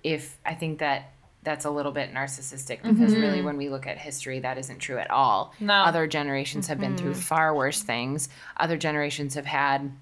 [0.02, 1.12] if I think that
[1.42, 4.98] that's a little bit narcissistic because really, when we look at history, that isn't true
[4.98, 5.54] at all.
[5.60, 5.74] No.
[5.74, 8.28] Other generations have been through far worse things.
[8.56, 9.92] Other generations have had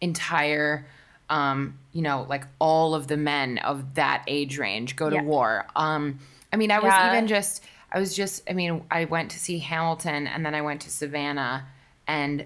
[0.00, 0.86] entire
[1.30, 5.22] um you know like all of the men of that age range go to Yeah.
[5.22, 6.18] war um
[6.52, 7.12] i mean i was Yeah.
[7.12, 7.62] even just
[7.92, 10.90] i was just i mean i went to see hamilton and then i went to
[10.90, 11.66] savannah
[12.08, 12.44] and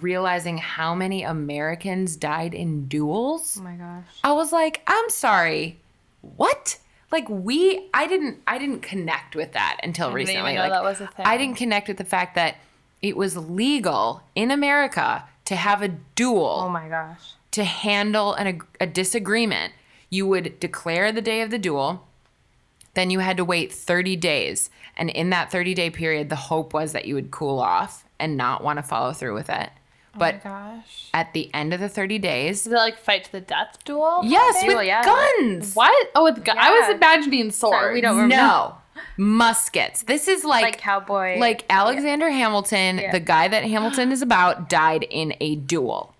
[0.00, 4.04] realizing how many americans died in duels Oh my gosh.
[4.24, 5.78] I was like, I'm sorry,
[6.22, 6.78] what?
[7.10, 10.54] Like we, I didn't, I didn't connect with that until even recently.
[10.54, 11.24] know like that was a thing.
[11.26, 12.56] I didn't connect with the fact that
[13.00, 17.32] it was legal in America to have a duel Oh my gosh.
[17.52, 19.72] to handle an, ag- a disagreement.
[20.10, 22.06] You would declare the day of the duel.
[22.94, 24.68] Then you had to wait 30 days.
[24.96, 28.36] And in that 30 day period, the hope was that you would cool off and
[28.36, 29.70] not want to follow through with it.
[30.18, 31.08] But oh my gosh.
[31.14, 34.20] at the end of the 30 days, Is it like fight to the death duel?
[34.24, 35.04] yes, Duel, with yeah.
[35.04, 35.74] guns.
[35.74, 36.10] What?
[36.14, 37.76] Oh, with gu- I was imagining swords.
[37.78, 38.74] Sorry, we don't No,
[39.16, 40.02] muskets.
[40.02, 41.38] This is like Like cowboy.
[41.38, 43.12] like Alexander Hamilton, Yeah.
[43.12, 46.14] the guy that Hamilton is about, died in a duel.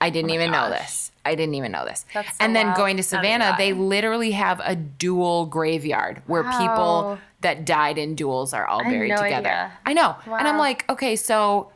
[0.00, 1.10] I didn't oh even know this.
[1.24, 2.04] I didn't even know this.
[2.14, 2.76] That's so and then wild.
[2.76, 8.52] going to Savannah, they literally have a duel graveyard where people that died in duels
[8.52, 9.48] are all had buried no together.
[9.48, 9.72] idea.
[9.86, 10.16] I know.
[10.26, 10.36] Wow.
[10.36, 11.72] And I'm like, okay, so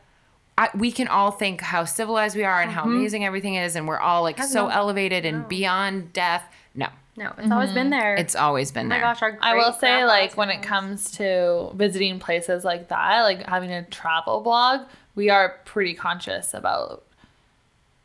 [0.61, 2.79] I, we can all think how civilized we are and Mm-hmm.
[2.79, 6.43] how amazing everything is, and we're all like so elevated and beyond death.
[6.75, 8.15] No, no, it's always been there.
[8.15, 9.01] it's always been oh my there.
[9.01, 9.21] gosh.
[9.23, 13.71] Our I will say, like, when it comes to visiting places like that, like having
[13.71, 14.81] a travel blog,
[15.15, 17.03] we are pretty conscious about,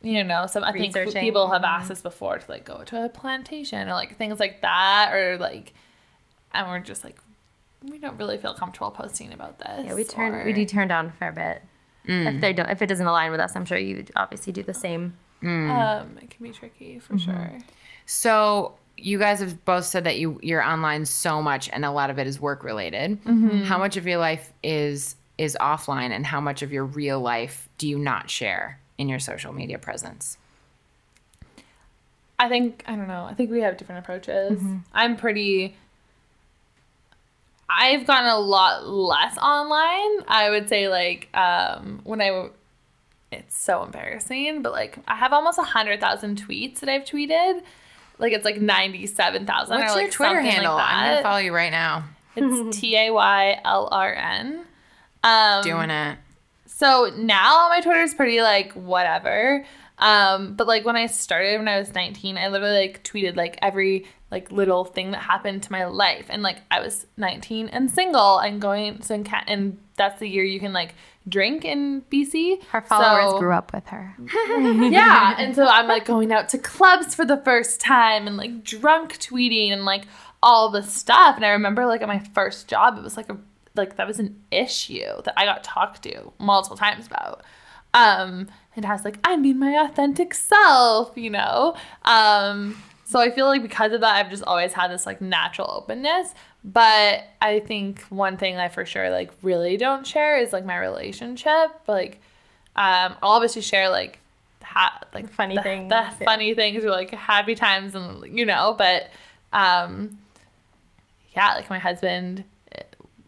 [0.02, 3.08] you know, some, I think people have asked us before to, like, go to a
[3.08, 5.74] plantation or, like, things like that, or, like,
[6.52, 7.16] and we're just like,
[7.82, 9.84] we don't really feel comfortable posting about this.
[9.86, 11.62] Yeah, we turn or- we do turn down a fair bit.
[12.06, 14.74] If they don't, if it doesn't align with us, I'm sure you obviously do the
[14.74, 15.16] same.
[15.42, 17.58] Um, it can be tricky for sure.
[18.06, 22.10] So you guys have both said that you you're online so much, and a lot
[22.10, 23.22] of it is work related.
[23.24, 23.64] Mm-hmm.
[23.64, 27.68] How much of your life is is offline, and how much of your real life
[27.78, 30.38] do you not share in your social media presence?
[32.38, 33.24] I think I don't know.
[33.24, 34.60] I think we have different approaches.
[34.92, 35.76] I'm pretty.
[37.68, 40.24] I've gotten a lot less online.
[40.28, 42.48] I would say like um, when I
[43.32, 47.62] It's so embarrassing, but like I have almost a hundred thousand tweets that I've tweeted.
[48.18, 49.78] Like it's like ninety seven thousand.
[49.78, 50.74] What's or, your Twitter handle?
[50.74, 52.04] Like I'm gonna follow you right now.
[52.36, 54.64] It's T A Y L R N.
[55.24, 56.18] Um, Doing it.
[56.66, 59.64] so now my Twitter is pretty like whatever.
[59.98, 63.58] Um, but like when I started when I was 19, I literally like tweeted like
[63.62, 66.26] every like little thing that happened to my life.
[66.28, 70.28] And like I was 19 and single and going so in Ca- and that's the
[70.28, 70.94] year you can like
[71.28, 72.62] drink in BC.
[72.64, 74.14] Her followers So- grew up with her.
[74.90, 75.34] yeah.
[75.38, 79.18] And so I'm like going out to clubs for the first time and like drunk
[79.18, 80.04] tweeting and like
[80.42, 81.36] all this stuff.
[81.36, 83.38] And I remember like at my first job, it was like a
[83.74, 87.42] like that was an issue that I got talked to multiple times about.
[87.94, 91.74] Um, it has like I'm being my authentic self, you know.
[92.04, 95.70] Um, so I feel like because of that, I've just always had this like natural
[95.70, 96.34] openness.
[96.64, 100.76] But I think one thing I for sure like really don't share is like my
[100.78, 101.70] relationship.
[101.86, 102.20] Like,
[102.74, 104.18] um, I'll obviously share like
[104.62, 106.10] ha- like Funny the, things, the yeah.
[106.24, 108.74] funny things or like happy times and you know.
[108.76, 109.10] But
[109.52, 110.18] um,
[111.34, 112.44] yeah, like my husband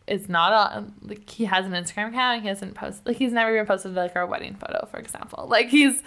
[0.08, 2.42] is not on like he has an Instagram account.
[2.42, 5.46] He hasn't posted like he's never even posted like our wedding photo, for example.
[5.48, 6.02] Like he's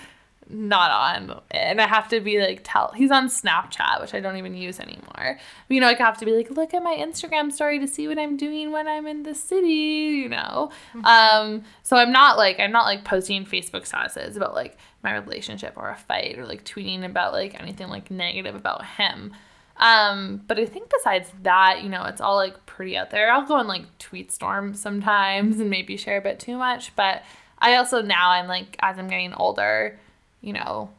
[0.50, 4.38] not on and I have to be like tell he's on Snapchat, which I don't
[4.38, 5.38] even use anymore.
[5.70, 8.20] You know, I have to be like, look at my Instagram story to see what
[8.20, 10.72] I'm doing when I'm in the city, you know.
[11.04, 15.74] Um so I'm not like I'm not like posting Facebook statuses about like my relationship
[15.78, 19.34] or a fight or like tweeting about like anything like negative about him.
[19.82, 23.32] Um, but I think besides that, you know, it's all like pretty out there.
[23.32, 27.24] I'll go on like tweet storm sometimes and maybe share a bit too much, but
[27.58, 30.00] I also now I'm like as I'm getting older,
[30.42, 30.92] you know,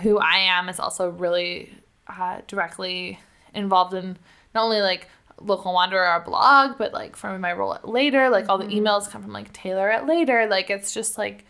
[0.00, 1.70] who I am is also really
[2.08, 3.20] uh, directly
[3.54, 4.16] involved in
[4.54, 5.08] not only like
[5.40, 9.08] local wanderer our blog, but like from my role at later, like all the emails
[9.08, 10.46] come from like Taylor at later.
[10.46, 11.44] Like it's just like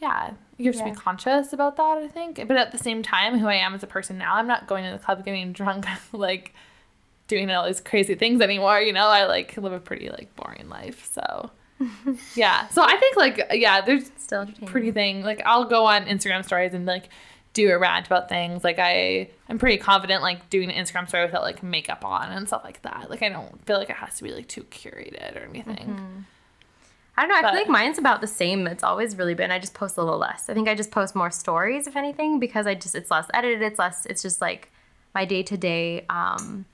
[0.00, 2.36] yeah, you have to be conscious about that, I think.
[2.46, 4.84] But at the same time, who I am as a person now, I'm not going
[4.84, 6.54] to the club getting drunk, like
[7.28, 8.80] doing all these crazy things anymore.
[8.80, 11.08] You know, I like live a pretty like boring life.
[11.12, 11.50] So
[12.34, 12.68] yeah.
[12.68, 15.22] So I think like yeah, there's Still pretty thing.
[15.22, 17.08] Like I'll go on Instagram stories and like
[17.54, 18.62] do a rant about things.
[18.62, 22.46] Like I I'm pretty confident like doing an Instagram story without like makeup on and
[22.46, 23.08] stuff like that.
[23.08, 25.76] Like I don't feel like it has to be like too curated or anything.
[25.76, 26.20] Mm-hmm.
[27.18, 27.34] I don't know.
[27.36, 28.66] I But- feel like mine's about the same.
[28.68, 29.50] It's always really been.
[29.50, 30.48] I just post a little less.
[30.48, 33.60] I think I just post more stories, if anything, because I just it's less edited.
[33.62, 34.06] It's less.
[34.06, 34.70] It's just like
[35.14, 36.06] my day to day.
[36.08, 36.64] Um,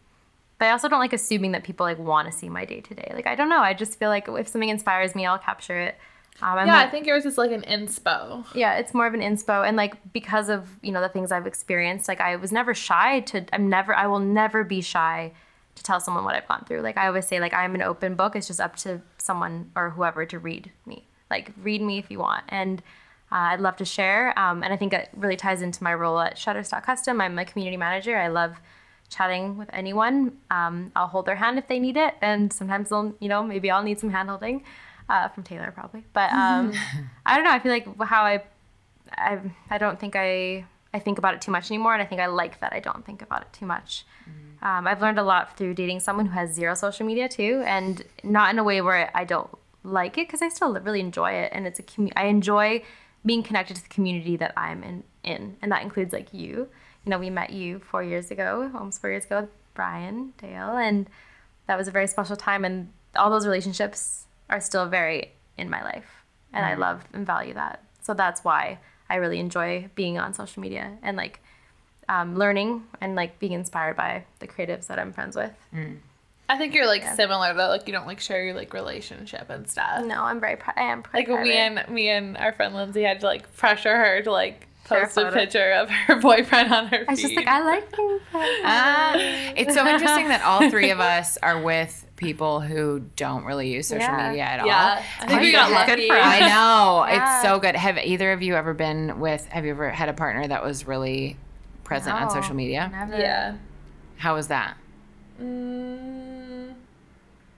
[0.59, 2.95] but I also don't like assuming that people like want to see my day to
[2.95, 3.11] day.
[3.15, 3.61] Like I don't know.
[3.61, 5.97] I just feel like if something inspires me, I'll capture it.
[6.43, 8.45] Um, Yeah, not- I think yours is like an inspo.
[8.55, 11.47] yeah, it's more of an inspo, and like because of you know the things I've
[11.47, 13.45] experienced, like I was never shy to.
[13.53, 13.95] I'm never.
[13.95, 15.33] I will never be shy
[15.75, 16.81] to tell someone what I've gone through.
[16.81, 18.37] Like I always say, like I'm an open book.
[18.37, 21.07] It's just up to someone or whoever to read me.
[21.31, 22.81] Like read me if you want, and
[23.33, 24.39] uh, I'd love to share.
[24.39, 27.21] Um, and I think it really ties into my role at Shutterstock Custom.
[27.21, 28.17] I'm a community manager.
[28.17, 28.57] I love
[29.09, 30.39] chatting with anyone.
[30.51, 33.71] Um, I'll hold their hand if they need it, and sometimes they'll, you know, maybe
[33.71, 34.63] I'll need some hand holding
[35.09, 36.05] uh, from Taylor probably.
[36.13, 36.73] But um,
[37.27, 37.51] I don't know.
[37.51, 38.43] I feel like how I,
[39.13, 42.21] I, I don't think I, I think about it too much anymore, and I think
[42.21, 44.05] I like that I don't think about it too much.
[44.65, 48.03] Um, I've learned a lot through dating someone who has zero social media too, and
[48.23, 49.51] not in a way where I don't
[49.85, 52.83] like it because I still really enjoy it, and it's a commu- I enjoy
[53.27, 56.69] being connected to the community that I'm in, in, and that includes like you.
[57.05, 60.77] You know, we met you four years ago, almost four years ago, with Brian Dale,
[60.79, 61.09] and
[61.67, 65.83] that was a very special time, and all those relationships are still very in my
[65.83, 66.25] life,
[66.55, 67.83] and I love and value that.
[68.01, 68.79] So that's why
[69.11, 71.41] I really enjoy being on social media and like
[72.09, 75.53] um, learning and like being inspired by the creatives that I'm friends with.
[76.49, 77.69] I think you're like similar though.
[77.69, 80.05] Like you don't like share your like relationship and stuff.
[80.05, 81.43] No, I'm very pri- I am Like private.
[81.45, 84.99] me and me and our friend Lindsay had to like pressure her to like Share
[84.99, 87.09] a post a, picture of her boyfriend on her feed.
[87.09, 88.61] I was just like, I like being private.
[88.65, 89.13] Ah,
[89.57, 93.87] it's so interesting that all three of us are with people who don't really use
[93.87, 94.29] social Yeah.
[94.29, 94.67] media at all.
[94.67, 96.09] yeah, I think Are we you got good lucky.
[96.09, 96.15] for?
[96.15, 97.07] I know.
[97.09, 97.39] Yeah.
[97.39, 97.75] It's so good.
[97.75, 100.87] Have either of you ever been with, have you ever had a partner that was
[100.87, 101.39] really
[101.85, 102.89] present on social media?
[102.91, 103.19] Never.
[103.19, 103.57] Yeah.
[104.17, 104.77] How was that?
[105.41, 106.75] Mm,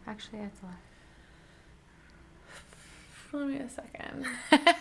[0.06, 0.74] Actually, it's a lot.
[3.32, 4.26] let me a second.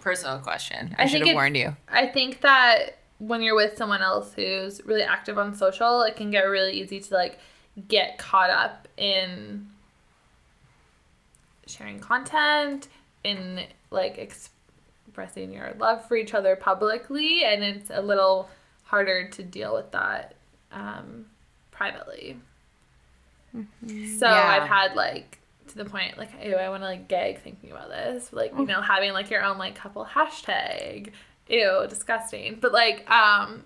[0.00, 0.94] Personal question.
[0.98, 1.74] I, I should have it's- warned you.
[1.88, 6.30] I think that when you're with someone else who's really active on social, it can
[6.30, 7.38] get really easy to like
[7.88, 9.68] get caught up in
[11.66, 12.88] sharing content,
[13.22, 14.18] in like
[15.14, 18.48] expressing your love for each other publicly, and it's a little
[18.82, 20.34] harder to deal with that
[20.72, 21.26] um,
[21.70, 22.36] privately.
[23.52, 23.60] So
[24.26, 24.58] Yeah.
[24.60, 27.88] I've had like to the point like, ew, I want to like gag thinking about
[27.90, 28.32] this.
[28.32, 31.10] Like, you know, having like your own like couple hashtag.
[31.48, 32.58] Ew, disgusting.
[32.60, 33.62] But like, um,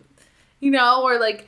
[0.61, 1.47] you know, or like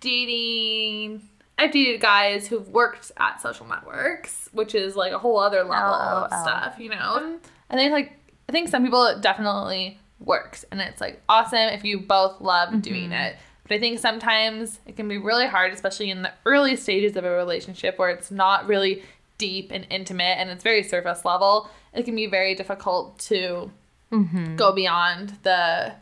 [0.00, 1.22] dating.
[1.60, 5.94] I've dated guys who've worked at social networks, which is like a whole other level
[5.94, 6.42] of LOL.
[6.42, 7.38] stuff, you know.
[7.70, 8.12] And I think like
[8.48, 12.82] I think some people it definitely works, and it's like awesome if you both love
[12.82, 13.12] doing mm-hmm.
[13.12, 13.36] it.
[13.62, 17.24] But I think sometimes it can be really hard, especially in the early stages of
[17.24, 19.02] a relationship where it's not really
[19.36, 21.68] deep and intimate and it's very surface level.
[21.94, 23.70] It can be very difficult to
[24.10, 24.56] mm-hmm.
[24.56, 25.92] go beyond the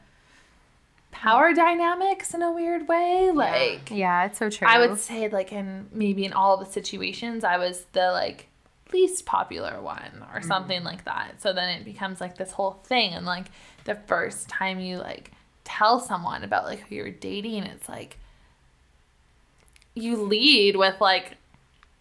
[1.10, 3.30] power dynamics in a weird way.
[3.32, 4.68] Like, Yeah, it's so true.
[4.68, 8.48] I would say, like, in maybe in all the situations, I was the like
[8.92, 10.46] least popular one or mm-hmm.
[10.48, 11.40] something like that.
[11.42, 13.12] So then it becomes like this whole thing.
[13.12, 13.46] And like
[13.84, 15.32] the first time you like
[15.64, 18.18] tell someone about like who you're dating, it's like
[19.94, 21.36] you lead with like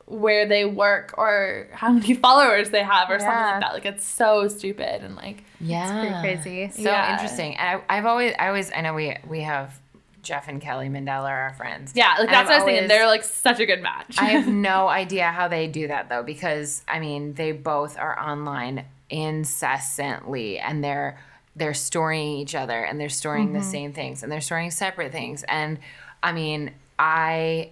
[0.06, 3.74] where they work or how many followers they have or something like that.
[3.74, 5.84] Like it's so stupid and like Yeah.
[5.84, 6.72] it's pretty crazy.
[6.84, 7.14] So Yeah.
[7.14, 7.56] interesting.
[7.56, 9.80] And I, I've always, I always, I know we we have
[10.26, 11.94] Jeff and Kelly Mandela are our friends.
[11.96, 12.88] yeah, like that's what I was thinking.
[12.88, 14.16] They're like such a good match.
[14.18, 18.20] I have no idea how they do that though, because I mean, they both are
[18.20, 21.18] online incessantly and they're
[21.56, 23.72] they're storing each other and they're storing the mm-hmm.
[23.72, 25.44] same things and they're storing separate things.
[25.48, 25.80] And
[26.22, 27.72] I mean, I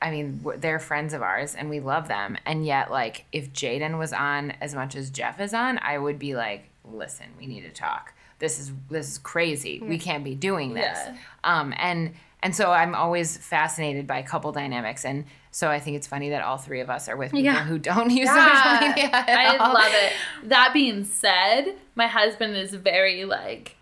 [0.00, 2.36] I mean, they're friends of ours and we love them.
[2.44, 6.18] And yet, like, if Jaden was on as much as Jeff is on, I would
[6.18, 8.12] be like, listen, we need to talk.
[8.38, 9.80] This is this is crazy.
[9.80, 10.98] We can't be doing this.
[10.98, 11.16] Yeah.
[11.44, 15.04] Um, and and so I'm always fascinated by couple dynamics.
[15.04, 17.64] And so I think it's funny that all three of us are with people Yeah.
[17.64, 19.10] who don't use social Yeah, media.
[19.12, 19.72] at I all.
[19.72, 20.12] love it.
[20.48, 23.76] That being said, my husband is very like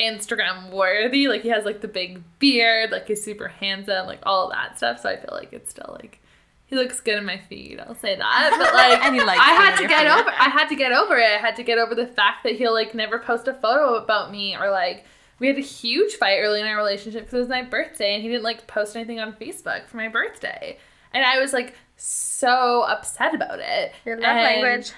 [0.00, 1.28] Instagram worthy.
[1.28, 5.00] Like he has like the big beard, like he's super handsome, like all that stuff.
[5.00, 6.20] So I feel like it's still like
[6.68, 7.80] he looks good in my feed.
[7.80, 8.56] I'll say that.
[8.58, 10.20] But like And he likes I had to get feed.
[10.20, 11.24] over I had to get over it.
[11.24, 14.30] I had to get over the fact that he'll like never post a photo about
[14.30, 15.04] me or like
[15.38, 18.22] we had a huge fight early in our relationship because it was my birthday and
[18.22, 20.78] he didn't like post anything on Facebook for my birthday.
[21.14, 23.92] And I was like so upset about it.
[24.04, 24.92] Your love And- language.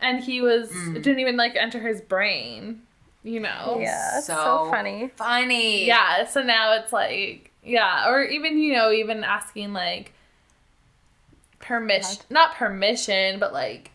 [0.00, 0.94] and he was Mm.
[1.02, 2.82] didn't even like enter his brain
[3.24, 5.10] you know Yeah, it's so funny.
[5.16, 5.84] Funny.
[5.86, 10.12] yeah so now it's like yeah or even you know even asking like
[11.60, 13.90] permission not permission but like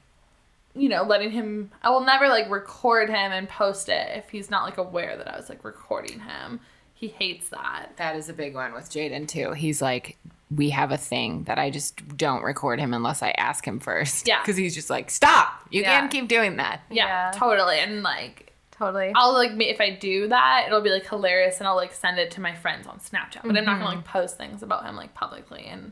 [0.75, 4.49] you know letting him i will never like record him and post it if he's
[4.49, 6.59] not like aware that i was like recording him
[7.03, 9.51] he hates that That is a big one with Jaden too.
[9.51, 10.15] He's like,
[10.49, 14.25] we have a thing that I just don't record him unless I ask him first.
[14.25, 14.41] Yeah.
[14.41, 15.67] Because he's just like, stop.
[15.69, 15.99] You Yeah.
[15.99, 16.79] can't keep doing that.
[16.89, 17.31] yeah, Yeah.
[17.37, 19.11] totally and like Totally.
[19.15, 22.17] I'll like ma- if I do that, it'll be like hilarious, and I'll like send
[22.19, 23.41] it to my friends on Snapchat.
[23.43, 23.95] But I'm not gonna mm-hmm.
[23.97, 25.91] like post things about him like publicly, and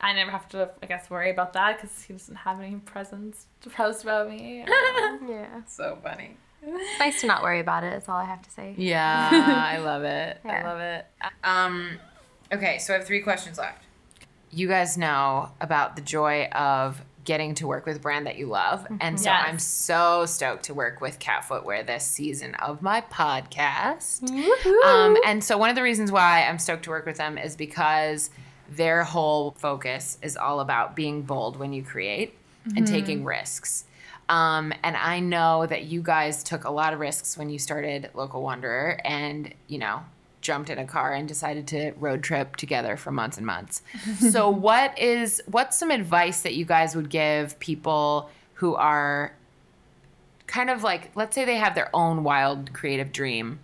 [0.00, 3.46] I never have to, I guess, worry about that because he doesn't have any presence
[3.62, 4.64] to post about me.
[5.28, 5.62] yeah.
[5.66, 6.36] So funny.
[6.62, 7.90] It's nice to not worry about it.
[7.92, 8.74] That's all I have to say.
[8.76, 10.38] Yeah, I love it.
[10.44, 11.06] I love it.
[11.42, 11.98] Um,
[12.52, 13.84] okay, so I have three questions left.
[14.50, 18.46] You guys know about the joy of getting to work with a brand that you
[18.46, 18.86] love.
[19.00, 19.44] And so Yes.
[19.46, 24.28] I'm so stoked to work with Cat Footwear this season of my podcast.
[24.84, 27.56] Um, and so one of the reasons why I'm stoked to work with them is
[27.56, 28.30] because
[28.70, 32.36] their whole focus is all about being bold when you create
[32.76, 33.84] and taking risks.
[34.28, 38.10] Um, and I know that you guys took a lot of risks when you started
[38.14, 40.02] Local Wanderer and, you know,
[40.40, 43.82] jumped in a car and decided to road trip together for months and months.
[44.30, 49.34] so what is what's some advice that you guys would give people who are
[50.46, 53.58] kind of like let's say they have their own wild creative dream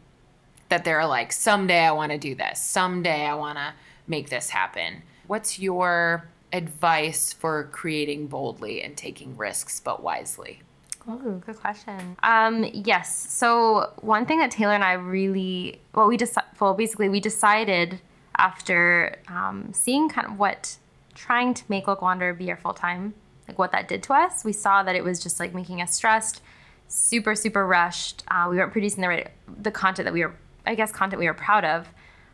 [0.69, 2.61] that they're like someday I want to do this.
[2.61, 3.73] Someday I want to
[4.07, 5.03] make this happen.
[5.27, 10.62] What's your advice for creating boldly and taking risks but wisely?
[11.09, 12.16] Ooh, good question.
[12.23, 13.14] Um, yes.
[13.33, 18.01] So one thing that Taylor and I really, well, we just, well, basically we decided
[18.37, 20.77] after um, seeing kind of what
[21.14, 23.14] trying to make Local Wanderer be our full time,
[23.49, 24.45] like what that did to us.
[24.45, 26.42] We saw that it was just like making us stressed,
[26.88, 28.25] super, super rushed.
[28.29, 29.31] Uh, we weren't producing the right,
[29.62, 30.35] the content that we were,
[30.66, 31.88] I guess, content we were proud of,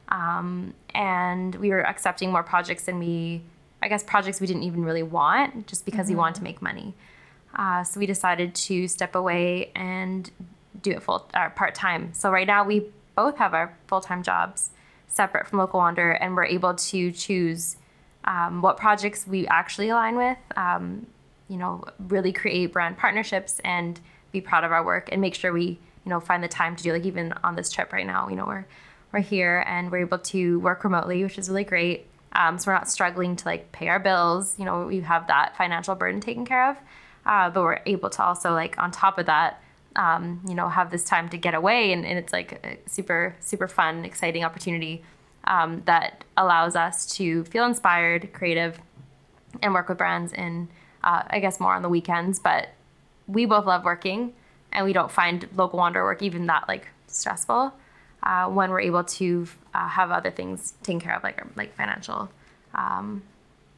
[0.09, 3.43] um, and we were accepting more projects than we,
[3.83, 6.95] I guess, projects we didn't even really want, just because we wanted to make money.
[7.55, 10.31] Uh, so we decided to step away and
[10.81, 12.13] do it full uh, part time.
[12.15, 14.71] So right now we both have our full time jobs
[15.09, 17.77] separate from Local Wander, and we're able to choose
[18.25, 20.39] um, what projects we actually align with.
[20.57, 21.07] Um,
[21.49, 25.53] you know, really create brand partnerships and be proud of our work, and make sure
[25.53, 28.29] we you know find the time to do like even on this trip right now.
[28.29, 28.67] You know, we're
[29.13, 32.07] we're here and we're able to work remotely, which is really great.
[32.33, 34.59] Um, so we're not struggling to like pay our bills.
[34.59, 36.77] You know, we have that financial burden taken care of
[37.27, 39.63] uh, but we're able to also like on top of that
[39.97, 43.37] um, you know have this time to get away and, and it's like a super
[43.41, 45.03] super fun exciting opportunity
[45.45, 48.79] um, that allows us to feel inspired creative
[49.63, 50.69] and work with brands in
[51.05, 52.69] uh, i guess more on the weekends but
[53.27, 54.33] we both love working
[54.73, 57.73] and we don't find local wander work even that like stressful
[58.23, 61.75] uh, when we're able to uh, have other things taken care of like our, like
[61.75, 62.31] financial
[62.75, 63.23] um,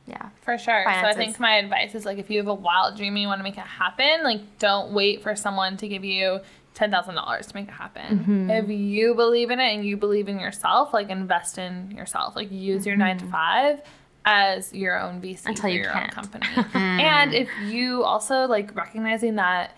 [0.07, 0.85] yeah For sure.
[0.85, 3.29] So I think my advice is like if you have a wild dream and you
[3.29, 6.41] want to make it happen, like don't wait for someone to give you
[6.75, 8.19] ten thousand dollars to make it happen.
[8.19, 8.51] Mm-hmm.
[8.51, 12.37] If you believe in it and you believe in yourself, like invest in yourself.
[12.37, 13.81] Like use your nine to five
[14.27, 15.49] as your own VC Mm-hmm.
[15.49, 16.19] Until for you your can't.
[16.19, 16.47] own company.
[16.75, 19.75] and if you also like recognizing that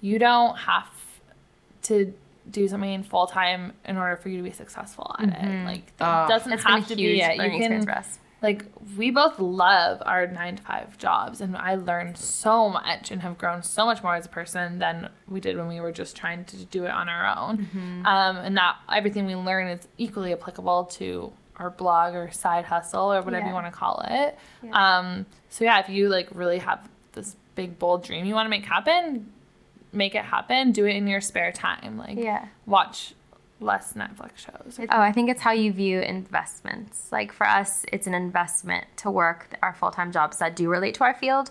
[0.00, 0.90] you don't have
[1.82, 2.12] to
[2.50, 5.64] do something full time in order for you to be successful at it.
[5.66, 7.36] Like it doesn't it's been a have to be it.
[7.36, 8.64] You can experience for us like
[8.96, 13.36] we both love our nine to five jobs and i learned so much and have
[13.36, 16.44] grown so much more as a person than we did when we were just trying
[16.44, 17.68] to do it on our own
[18.06, 23.12] um, and that everything we learn is equally applicable to our blog or side hustle
[23.12, 23.48] or whatever Yeah.
[23.48, 24.38] you want to call it
[24.72, 28.50] um, so yeah if you like really have this big bold dream you want to
[28.50, 29.32] make happen
[29.92, 31.96] make it happen, do it in your spare time.
[31.98, 32.46] Like Yeah.
[32.66, 33.14] watch
[33.60, 34.78] less Netflix shows.
[34.90, 37.10] Oh, I think it's how you view investments.
[37.10, 40.94] Like for us, it's an investment to work our full time jobs that do relate
[40.96, 41.50] to our field.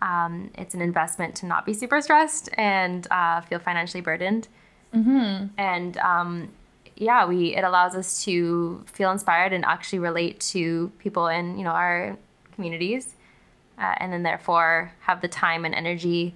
[0.00, 4.48] Um, it's an investment to not be super stressed and uh, feel financially burdened.
[4.94, 5.46] Mm-hmm.
[5.58, 6.48] And um,
[6.96, 11.64] yeah, we it allows us to feel inspired and actually relate to people in you
[11.64, 12.16] know our
[12.54, 13.14] communities,
[13.78, 16.34] uh, and then therefore have the time and energy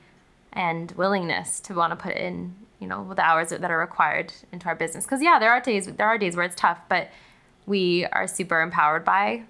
[0.56, 4.66] and willingness to want to put in you know the hours that are required into
[4.66, 5.04] our business.
[5.04, 7.10] Because yeah there are days there are days where it's tough but
[7.66, 9.44] we are super empowered by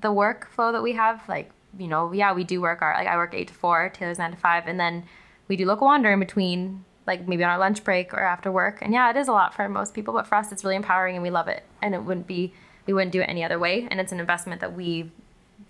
[0.00, 1.26] the workflow that we have.
[1.28, 4.18] Like you know yeah we do work our like i work eight to four taylor's
[4.18, 5.04] nine to five and then
[5.48, 8.78] we do local wander in between like maybe on our lunch break or after work.
[8.82, 11.16] And yeah it is a lot for most people but for us it's really empowering
[11.16, 11.62] and we love it.
[11.80, 12.52] And it wouldn't be
[12.86, 15.10] we wouldn't do it any other way and it's an investment that we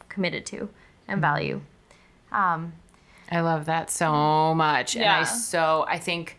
[0.08, 0.68] committed to
[1.08, 1.60] and value.
[2.30, 2.72] Um,
[3.32, 4.56] I love that so mm.
[4.56, 4.94] much.
[4.94, 6.38] And I so, I think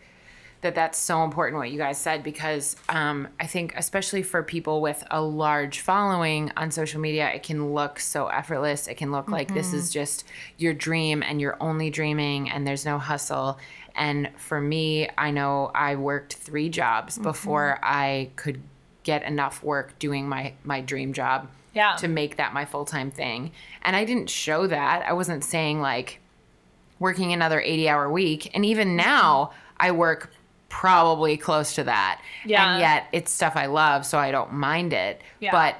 [0.60, 4.80] that that's so important what you guys said because um, I think, especially for people
[4.80, 8.86] with a large following on social media, it can look so effortless.
[8.86, 9.92] It can look like this is mm-hmm.
[9.92, 10.24] just
[10.56, 13.58] your dream and you're only dreaming and there's no hustle.
[13.94, 17.24] And for me, I know I worked three jobs mm-hmm.
[17.24, 18.62] before I could
[19.02, 21.96] get enough work doing my, my dream job Yeah.
[21.96, 23.52] to make that my full time thing.
[23.82, 25.04] And I didn't show that.
[25.06, 26.20] I wasn't saying like
[26.98, 28.50] working another 80 hour week.
[28.54, 30.32] And even now, I work
[30.68, 32.20] probably close to that.
[32.44, 32.72] Yeah.
[32.72, 35.20] And yet it's stuff I love, so I don't mind it.
[35.40, 35.52] Yeah.
[35.52, 35.76] But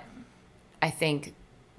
[0.82, 1.34] I think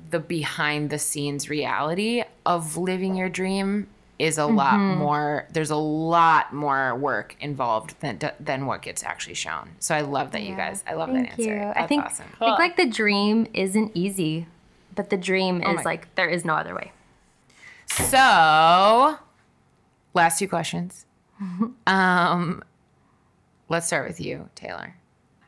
[0.10, 5.00] the behind the scenes reality of living your dream is a lot mm-hmm.
[5.00, 9.70] more there's a lot more work involved than than what gets actually shown.
[9.80, 11.44] So I love that you guys I love that Thank answer.
[11.44, 11.60] you.
[11.60, 12.28] That's I think awesome.
[12.40, 14.48] I think like the dream isn't easy,
[14.94, 16.92] but the dream oh is my- like there is no other way.
[17.88, 19.20] So,
[20.16, 21.06] last two questions.
[21.88, 22.64] um,
[23.70, 24.96] let's start with you, Taylor.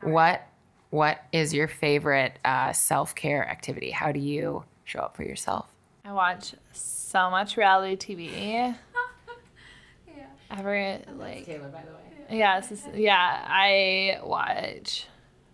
[0.02, 0.46] What
[0.90, 3.90] what is your favorite uh, self care activity?
[3.90, 5.66] How do you show up for yourself?
[6.04, 8.32] I watch so much reality TV.
[10.08, 10.24] yeah.
[10.50, 12.38] Every like Taylor, by the way.
[12.38, 13.44] yeah, this is, yeah.
[13.46, 15.06] I watch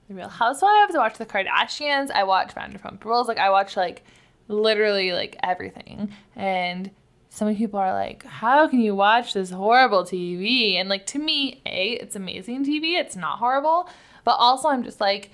[0.09, 0.95] The Real Housewives.
[0.95, 2.11] I watch The Kardashians.
[2.11, 3.27] I watch Vanderpump Rules.
[3.27, 4.05] Like I watch like
[4.47, 6.13] literally like everything.
[6.37, 6.91] And
[7.35, 11.19] so many people are like, "How can you watch this horrible TV?" And like to
[11.19, 12.95] me, a it's amazing TV.
[12.95, 13.89] It's not horrible,
[14.23, 15.33] but also I'm just like,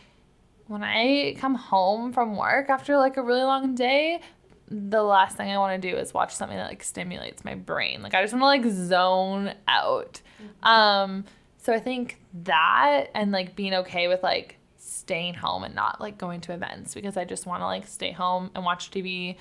[0.67, 4.23] when I come home from work after like a really long day,
[4.67, 8.01] the last thing I want to do is watch something that like stimulates my brain.
[8.01, 10.23] Like I just want to like zone out.
[10.63, 11.27] Um
[11.59, 16.17] so I think that and like being okay with like staying home and not like
[16.17, 19.37] going to events because I just want to like stay home and watch TV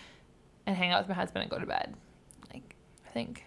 [0.66, 1.95] and hang out with my husband and go to bed.
[3.10, 3.43] I think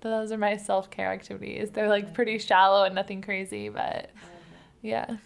[0.00, 1.70] those are my self-care activities.
[1.70, 4.10] They're like pretty shallow and nothing crazy, but
[4.82, 5.16] yeah.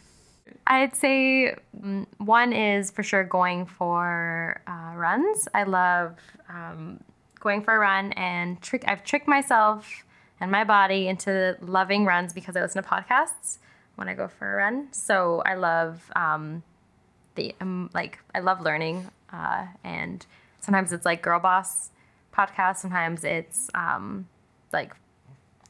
[0.66, 1.54] I'd say
[2.18, 5.48] one is for sure going for uh, runs.
[5.54, 6.16] I love
[6.48, 7.00] um,
[7.40, 8.84] going for a run and trick.
[8.86, 10.04] I've tricked myself
[10.40, 13.58] and my body into loving runs because I listen to podcasts
[13.96, 14.88] when I go for a run.
[14.92, 16.62] So I love um,
[17.34, 20.24] the um, like I love learning, uh, and
[20.60, 21.90] sometimes it's like Girl Boss
[22.38, 22.76] podcast.
[22.76, 24.28] Sometimes it's um,
[24.72, 24.94] like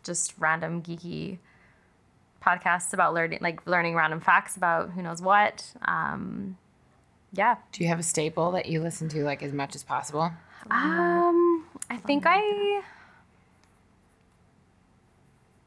[0.02, 1.38] just random geeky
[2.44, 6.56] podcasts about learning like learning random facts about who knows what um
[7.32, 10.30] yeah Do you have a staple that you listen to like as much as possible?
[10.70, 12.80] um i think i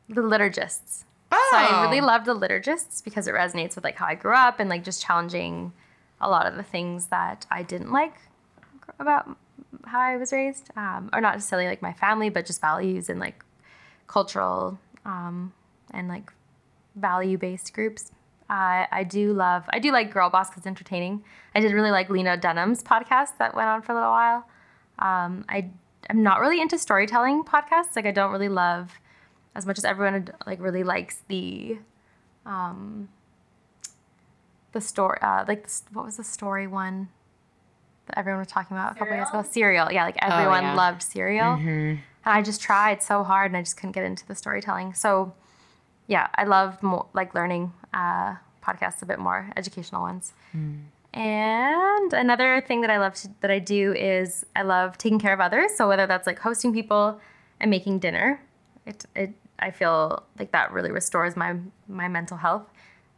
[0.10, 4.16] the liturgists so i really love the liturgists because it resonates with like how i
[4.16, 5.72] grew up and like just challenging
[6.20, 8.16] a lot of the things that i didn't like
[9.00, 9.38] about
[9.86, 13.20] how i was raised um, or not necessarily like my family but just values and
[13.20, 13.44] like
[14.08, 15.54] cultural um,
[15.92, 16.32] and like
[16.96, 18.12] value based groups.
[18.50, 21.24] I I do love, I do like Girl Boss because it's entertaining.
[21.56, 24.48] I did really like Lena Dunham's podcast that went on for a little while.
[25.00, 25.70] Um, I,
[26.10, 27.96] I'm not really into storytelling podcasts.
[27.96, 28.92] Like, I don't really love,
[29.56, 31.80] as much as everyone like really likes the,
[32.46, 33.10] um,
[34.74, 37.10] the story, uh, like, the, what was the story one
[38.16, 39.44] everyone was talking about a couple years ago?
[39.50, 39.92] Serial.
[39.92, 40.76] Yeah, like everyone yeah.
[40.76, 41.54] loved Serial.
[41.54, 44.94] And I just tried so hard and I just couldn't get into the storytelling.
[44.94, 45.34] So,
[46.08, 46.78] yeah, I love
[47.14, 50.34] like learning uh, podcasts a bit more, educational ones.
[51.14, 55.34] And another thing that I love to, that I do is I love taking care
[55.34, 55.72] of others.
[55.76, 57.20] So whether that's like hosting people
[57.60, 58.42] and making dinner,
[58.86, 61.56] it it I feel like that really restores my
[61.88, 62.64] my mental health.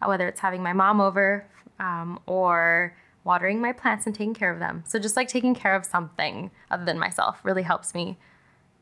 [0.01, 1.45] Uh, whether it's having my mom over
[1.79, 4.83] um, or watering my plants and taking care of them.
[4.87, 8.17] So just like taking care of something other than myself really helps me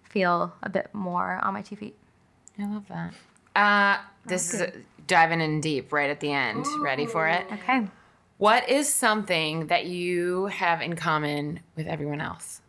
[0.04, 1.96] feel a bit more on my two feet.
[2.60, 3.14] I love that.
[3.56, 4.72] Uh, this is
[5.08, 6.66] diving in deep right at the end.
[6.82, 7.46] Ready for it?
[7.52, 7.88] Okay.
[8.38, 12.62] What is something that you have in common with everyone else?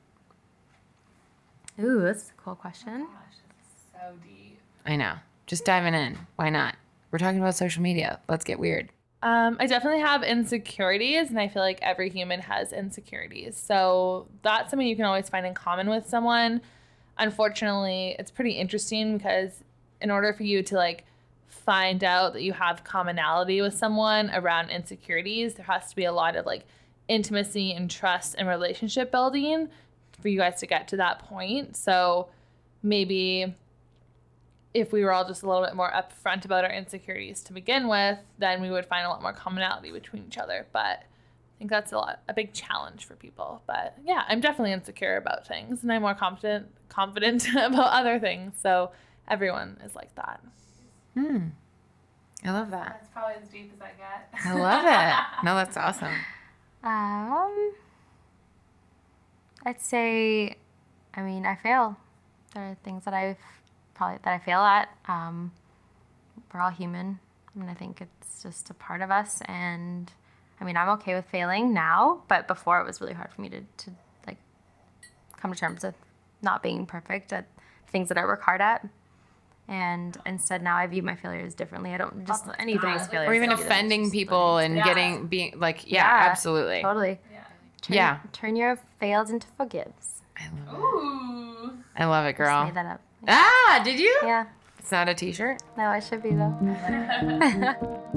[1.80, 2.92] Ooh, that's a cool question.
[2.92, 4.58] Oh Gosh, it's so deep.
[4.84, 5.14] I know.
[5.46, 6.18] Just diving in.
[6.36, 6.76] Why not?
[7.10, 8.20] We're talking about social media.
[8.28, 8.90] Let's get weird.
[9.22, 13.56] Um, I definitely have insecurities, and I feel like every human has insecurities.
[13.56, 16.60] So that's something you can always find in common with someone.
[17.18, 19.62] Unfortunately, it's pretty interesting because
[20.00, 21.04] in order for you to like
[21.46, 26.12] find out that you have commonality with someone around insecurities, there has to be a
[26.12, 26.64] lot of like
[27.06, 29.68] intimacy and trust and relationship building
[30.20, 31.76] for you guys to get to that point.
[31.76, 32.28] So
[32.82, 33.54] maybe
[34.74, 37.88] if we were all just a little bit more upfront about our insecurities to begin
[37.88, 40.66] with, then we would find a lot more commonality between each other.
[40.72, 43.62] But I think that's a lot a big challenge for people.
[43.66, 48.54] But yeah, I'm definitely insecure about things and I'm more confident confident about other things.
[48.60, 48.92] So
[49.28, 50.40] everyone is like that.
[51.14, 51.48] Hmm.
[52.44, 52.98] I love that.
[53.00, 54.28] That's probably as deep as I get.
[54.44, 55.24] I love it.
[55.44, 56.12] No, that's awesome.
[56.82, 57.72] Um,
[59.64, 60.56] I'd say,
[61.14, 61.96] I mean, I fail.
[62.54, 63.38] There are things that I've
[63.94, 64.88] probably that I fail at.
[65.08, 65.52] Um,
[66.52, 67.18] we're all human,
[67.58, 69.40] and I think it's just a part of us.
[69.46, 70.10] And
[70.60, 73.48] I mean, I'm okay with failing now, but before it was really hard for me
[73.50, 73.90] to to
[74.26, 74.38] like
[75.36, 75.94] come to terms with
[76.42, 77.46] not being perfect at
[77.88, 78.86] things that I work hard at.
[79.68, 81.94] And instead, now I view my failures differently.
[81.94, 83.28] I don't just anybody's failures.
[83.30, 84.76] Or even I view them as offending people learning.
[84.78, 86.82] and getting being like yeah, Yeah, absolutely.
[86.82, 87.20] Totally.
[87.80, 88.18] Turn, Yeah.
[88.32, 90.22] Turn your fails into forgives.
[90.36, 91.72] I love it.
[91.96, 92.64] I love it, Just girl.
[92.64, 93.00] made that up.
[93.28, 94.18] Ah, did you?
[94.22, 94.46] Yeah.
[94.78, 95.62] It's not a t-shirt.
[95.76, 96.56] No, it should be though.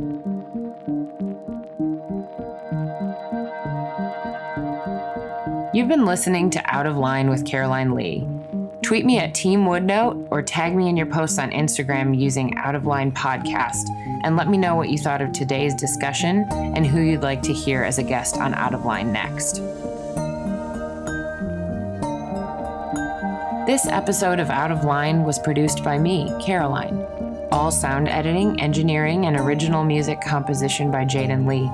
[5.73, 8.25] You've been listening to Out of Line with Caroline Lee.
[8.81, 12.75] Tweet me at Team Woodnote or tag me in your posts on Instagram using Out
[12.75, 13.89] of Line Podcast
[14.23, 17.51] and let me know what you thought of today's discussion and who you'd like to
[17.51, 19.59] hear as a guest on Out of Line next.
[23.65, 27.03] This episode of Out of Line was produced by me, Caroline.
[27.51, 31.67] All sound editing, engineering, and original music composition by Jaden Lee.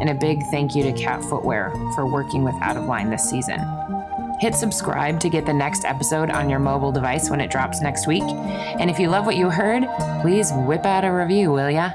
[0.00, 3.28] And a big thank you to Cat Footwear for working with Out of Line this
[3.28, 3.60] season.
[4.40, 8.06] Hit subscribe to get the next episode on your mobile device when it drops next
[8.06, 8.22] week.
[8.22, 9.84] And if you love what you heard,
[10.22, 11.90] please whip out a review, will ya?